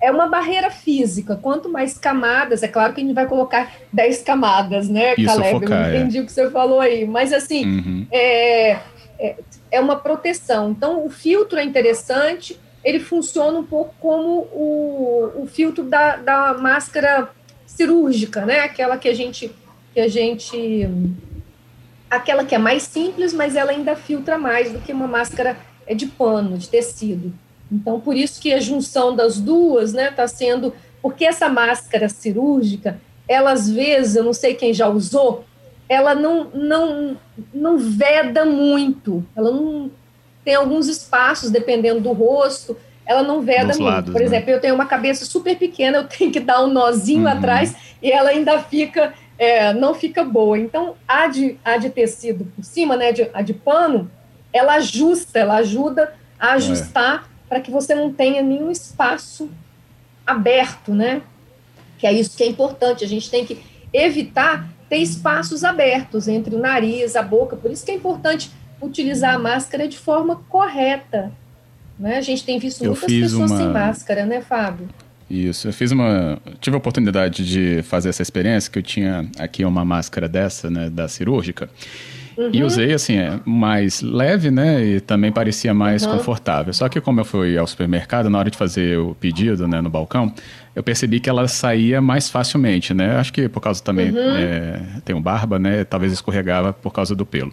é 0.00 0.10
uma 0.10 0.28
barreira 0.28 0.70
física. 0.70 1.36
Quanto 1.36 1.68
mais 1.68 1.98
camadas, 1.98 2.62
é 2.62 2.68
claro 2.68 2.94
que 2.94 3.00
a 3.00 3.04
gente 3.04 3.14
vai 3.14 3.26
colocar 3.26 3.72
10 3.92 4.22
camadas, 4.22 4.88
né, 4.88 5.14
Isso, 5.16 5.26
Caleb? 5.26 5.60
Focar, 5.60 5.88
Eu 5.88 6.00
entendi 6.00 6.18
é. 6.18 6.20
o 6.22 6.26
que 6.26 6.32
você 6.32 6.50
falou 6.50 6.80
aí. 6.80 7.06
Mas, 7.06 7.32
assim, 7.32 7.64
uhum. 7.66 8.06
é, 8.10 8.78
é, 9.18 9.36
é, 9.70 9.80
uma 9.80 9.96
proteção. 9.96 10.70
Então, 10.70 11.04
o 11.04 11.10
filtro 11.10 11.58
é 11.58 11.64
interessante, 11.64 12.58
ele 12.82 13.00
funciona 13.00 13.58
um 13.58 13.64
pouco 13.64 13.94
como 14.00 14.48
o, 14.52 15.32
o 15.42 15.46
filtro 15.46 15.84
da, 15.84 16.16
da 16.16 16.54
máscara 16.54 17.28
cirúrgica, 17.66 18.46
né? 18.46 18.60
Aquela 18.60 18.96
que 18.96 19.08
a 19.08 19.14
gente. 19.14 19.50
Que 19.92 20.00
a 20.00 20.06
gente 20.06 20.88
aquela 22.08 22.44
que 22.44 22.54
é 22.54 22.58
mais 22.58 22.82
simples, 22.82 23.32
mas 23.32 23.54
ela 23.54 23.70
ainda 23.70 23.94
filtra 23.94 24.36
mais 24.36 24.72
do 24.72 24.80
que 24.80 24.92
uma 24.92 25.06
máscara 25.06 25.56
é 25.86 25.94
de 25.94 26.06
pano, 26.06 26.58
de 26.58 26.68
tecido. 26.68 27.32
Então, 27.70 28.00
por 28.00 28.16
isso 28.16 28.40
que 28.40 28.52
a 28.52 28.60
junção 28.60 29.14
das 29.14 29.38
duas, 29.38 29.92
né, 29.92 30.08
está 30.08 30.26
sendo. 30.26 30.74
Porque 31.00 31.24
essa 31.24 31.48
máscara 31.48 32.08
cirúrgica, 32.08 33.00
ela 33.28 33.52
às 33.52 33.70
vezes, 33.70 34.16
eu 34.16 34.24
não 34.24 34.32
sei 34.32 34.54
quem 34.54 34.74
já 34.74 34.88
usou, 34.88 35.44
ela 35.88 36.14
não, 36.14 36.44
não, 36.52 37.16
não 37.52 37.78
veda 37.78 38.44
muito, 38.44 39.24
ela 39.34 39.50
não 39.50 39.90
tem 40.44 40.54
alguns 40.54 40.88
espaços, 40.88 41.50
dependendo 41.50 42.00
do 42.00 42.12
rosto, 42.12 42.76
ela 43.06 43.22
não 43.22 43.40
veda 43.40 43.68
Nos 43.68 43.78
muito. 43.78 43.90
Lados, 43.90 44.12
Por 44.12 44.20
né? 44.20 44.26
exemplo, 44.26 44.50
eu 44.50 44.60
tenho 44.60 44.74
uma 44.74 44.86
cabeça 44.86 45.24
super 45.24 45.56
pequena, 45.56 45.98
eu 45.98 46.04
tenho 46.04 46.30
que 46.30 46.40
dar 46.40 46.62
um 46.62 46.68
nozinho 46.68 47.22
uhum. 47.22 47.28
atrás 47.28 47.74
e 48.02 48.10
ela 48.10 48.30
ainda 48.30 48.58
fica, 48.60 49.12
é, 49.38 49.72
não 49.72 49.94
fica 49.94 50.22
boa. 50.22 50.58
Então, 50.58 50.94
a 51.08 51.26
de, 51.26 51.58
a 51.64 51.76
de 51.76 51.90
tecido 51.90 52.44
por 52.54 52.64
cima, 52.64 52.96
né, 52.96 53.12
de, 53.12 53.28
a 53.34 53.42
de 53.42 53.52
pano, 53.52 54.10
ela 54.52 54.74
ajusta, 54.74 55.38
ela 55.38 55.56
ajuda 55.56 56.12
a 56.38 56.50
é. 56.50 56.52
ajustar 56.52 57.29
para 57.50 57.60
que 57.60 57.70
você 57.70 57.96
não 57.96 58.12
tenha 58.12 58.40
nenhum 58.40 58.70
espaço 58.70 59.50
aberto, 60.24 60.94
né? 60.94 61.20
Que 61.98 62.06
é 62.06 62.12
isso 62.12 62.36
que 62.36 62.44
é 62.44 62.46
importante. 62.46 63.04
A 63.04 63.08
gente 63.08 63.28
tem 63.28 63.44
que 63.44 63.58
evitar 63.92 64.70
ter 64.88 64.98
espaços 64.98 65.64
abertos 65.64 66.28
entre 66.28 66.54
o 66.54 66.58
nariz, 66.60 67.16
a 67.16 67.22
boca. 67.22 67.56
Por 67.56 67.72
isso 67.72 67.84
que 67.84 67.90
é 67.90 67.94
importante 67.96 68.52
utilizar 68.80 69.34
a 69.34 69.38
máscara 69.38 69.88
de 69.88 69.98
forma 69.98 70.36
correta. 70.48 71.32
Né? 71.98 72.18
A 72.18 72.22
gente 72.22 72.44
tem 72.44 72.56
visto 72.60 72.84
eu 72.84 72.92
muitas 72.92 73.12
pessoas 73.12 73.50
uma... 73.50 73.58
sem 73.58 73.68
máscara, 73.68 74.24
né, 74.24 74.40
Fábio? 74.40 74.88
Isso, 75.28 75.68
eu 75.68 75.72
fiz 75.72 75.90
uma. 75.90 76.40
Tive 76.60 76.74
a 76.76 76.78
oportunidade 76.78 77.44
de 77.44 77.82
fazer 77.82 78.08
essa 78.08 78.22
experiência, 78.22 78.70
que 78.70 78.78
eu 78.78 78.82
tinha 78.82 79.28
aqui 79.38 79.64
uma 79.64 79.84
máscara 79.84 80.28
dessa, 80.28 80.70
né, 80.70 80.88
da 80.88 81.06
cirúrgica. 81.08 81.68
Uhum. 82.40 82.50
E 82.54 82.64
usei 82.64 82.94
assim, 82.94 83.18
é, 83.18 83.38
mais 83.44 84.00
leve, 84.00 84.50
né? 84.50 84.82
E 84.82 85.00
também 85.00 85.30
parecia 85.30 85.74
mais 85.74 86.06
uhum. 86.06 86.16
confortável. 86.16 86.72
Só 86.72 86.88
que 86.88 86.98
como 86.98 87.20
eu 87.20 87.24
fui 87.24 87.58
ao 87.58 87.66
supermercado, 87.66 88.30
na 88.30 88.38
hora 88.38 88.50
de 88.50 88.56
fazer 88.56 88.98
o 88.98 89.14
pedido, 89.14 89.68
né, 89.68 89.82
no 89.82 89.90
balcão, 89.90 90.32
eu 90.74 90.82
percebi 90.82 91.20
que 91.20 91.28
ela 91.28 91.46
saía 91.46 92.00
mais 92.00 92.30
facilmente, 92.30 92.94
né? 92.94 93.16
Acho 93.16 93.30
que 93.30 93.46
por 93.46 93.60
causa 93.60 93.82
também, 93.82 94.10
uhum. 94.10 94.18
é, 94.18 94.80
tenho 95.04 95.20
barba, 95.20 95.58
né? 95.58 95.84
Talvez 95.84 96.14
escorregava 96.14 96.72
por 96.72 96.94
causa 96.94 97.14
do 97.14 97.26
pelo. 97.26 97.52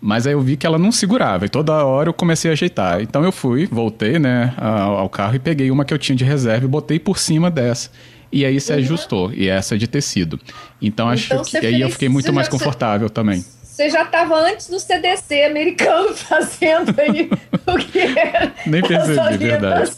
Mas 0.00 0.28
aí 0.28 0.32
eu 0.32 0.40
vi 0.40 0.56
que 0.56 0.64
ela 0.64 0.78
não 0.78 0.92
segurava 0.92 1.46
e 1.46 1.48
toda 1.48 1.84
hora 1.84 2.08
eu 2.08 2.14
comecei 2.14 2.52
a 2.52 2.52
ajeitar. 2.52 3.00
Então 3.00 3.24
eu 3.24 3.32
fui, 3.32 3.66
voltei, 3.66 4.20
né, 4.20 4.54
ao, 4.56 5.08
carro 5.08 5.34
e 5.34 5.40
peguei 5.40 5.72
uma 5.72 5.84
que 5.84 5.92
eu 5.92 5.98
tinha 5.98 6.14
de 6.14 6.24
reserva 6.24 6.66
e 6.66 6.68
botei 6.68 7.00
por 7.00 7.18
cima 7.18 7.50
dessa 7.50 7.90
e 8.30 8.44
aí 8.44 8.60
se 8.60 8.72
uhum. 8.72 8.78
ajustou. 8.78 9.32
E 9.32 9.48
essa 9.48 9.74
é 9.74 9.78
de 9.78 9.88
tecido. 9.88 10.38
Então, 10.80 11.12
então 11.12 11.40
acho 11.40 11.50
que 11.50 11.66
aí 11.66 11.80
eu 11.80 11.90
fiquei 11.90 12.08
muito 12.08 12.32
mais 12.32 12.46
confortável 12.46 13.10
também. 13.10 13.44
Você 13.80 13.88
já 13.88 14.02
estava 14.02 14.38
antes 14.38 14.68
do 14.68 14.78
CDC 14.78 15.42
americano 15.44 16.12
fazendo 16.14 16.94
aí 17.00 17.30
o 17.66 17.78
que 17.78 17.98
era 17.98 18.52
Nem 18.66 18.82
percebi, 18.82 19.38
verdade. 19.38 19.90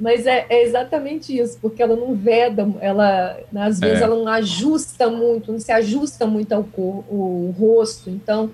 Mas 0.00 0.24
é, 0.24 0.46
é, 0.48 0.62
exatamente 0.62 1.36
isso, 1.36 1.58
porque 1.60 1.82
ela 1.82 1.96
não 1.96 2.14
veda, 2.14 2.68
ela 2.80 3.36
às 3.56 3.80
vezes 3.80 4.00
é. 4.00 4.04
ela 4.04 4.14
não 4.14 4.28
ajusta 4.28 5.10
muito, 5.10 5.50
não 5.50 5.58
se 5.58 5.72
ajusta 5.72 6.24
muito 6.24 6.52
ao 6.52 6.62
cor, 6.62 7.04
o 7.08 7.52
rosto. 7.58 8.08
Então, 8.08 8.52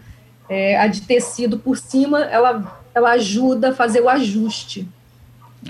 é, 0.49 0.79
a 0.79 0.87
de 0.87 1.03
tecido 1.03 1.59
por 1.59 1.77
cima, 1.77 2.23
ela, 2.25 2.81
ela 2.95 3.11
ajuda 3.11 3.69
a 3.69 3.75
fazer 3.75 4.01
o 4.01 4.09
ajuste. 4.09 4.89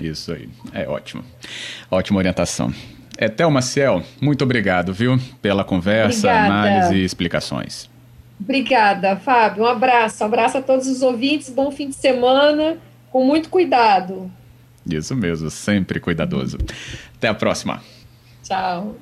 Isso 0.01 0.31
aí, 0.31 0.47
é 0.71 0.87
ótimo. 0.87 1.21
Ótima 1.91 2.19
orientação. 2.19 2.73
Etel 3.19 3.51
Maciel, 3.51 4.01
muito 4.21 4.45
obrigado, 4.45 4.93
viu, 4.93 5.19
pela 5.41 5.65
conversa, 5.65 6.29
Obrigada. 6.29 6.45
análise 6.45 6.95
e 6.95 7.03
explicações. 7.03 7.88
Obrigada, 8.39 9.15
Fábio. 9.17 9.63
Um 9.63 9.67
abraço. 9.67 10.23
Um 10.23 10.27
abraço 10.27 10.57
a 10.57 10.61
todos 10.61 10.87
os 10.87 11.01
ouvintes. 11.01 11.49
Bom 11.49 11.71
fim 11.71 11.89
de 11.89 11.95
semana. 11.95 12.77
Com 13.11 13.25
muito 13.25 13.49
cuidado. 13.49 14.31
Isso 14.89 15.15
mesmo, 15.15 15.49
sempre 15.49 15.99
cuidadoso. 15.99 16.57
Até 17.15 17.27
a 17.27 17.33
próxima. 17.33 17.81
Tchau. 18.43 18.95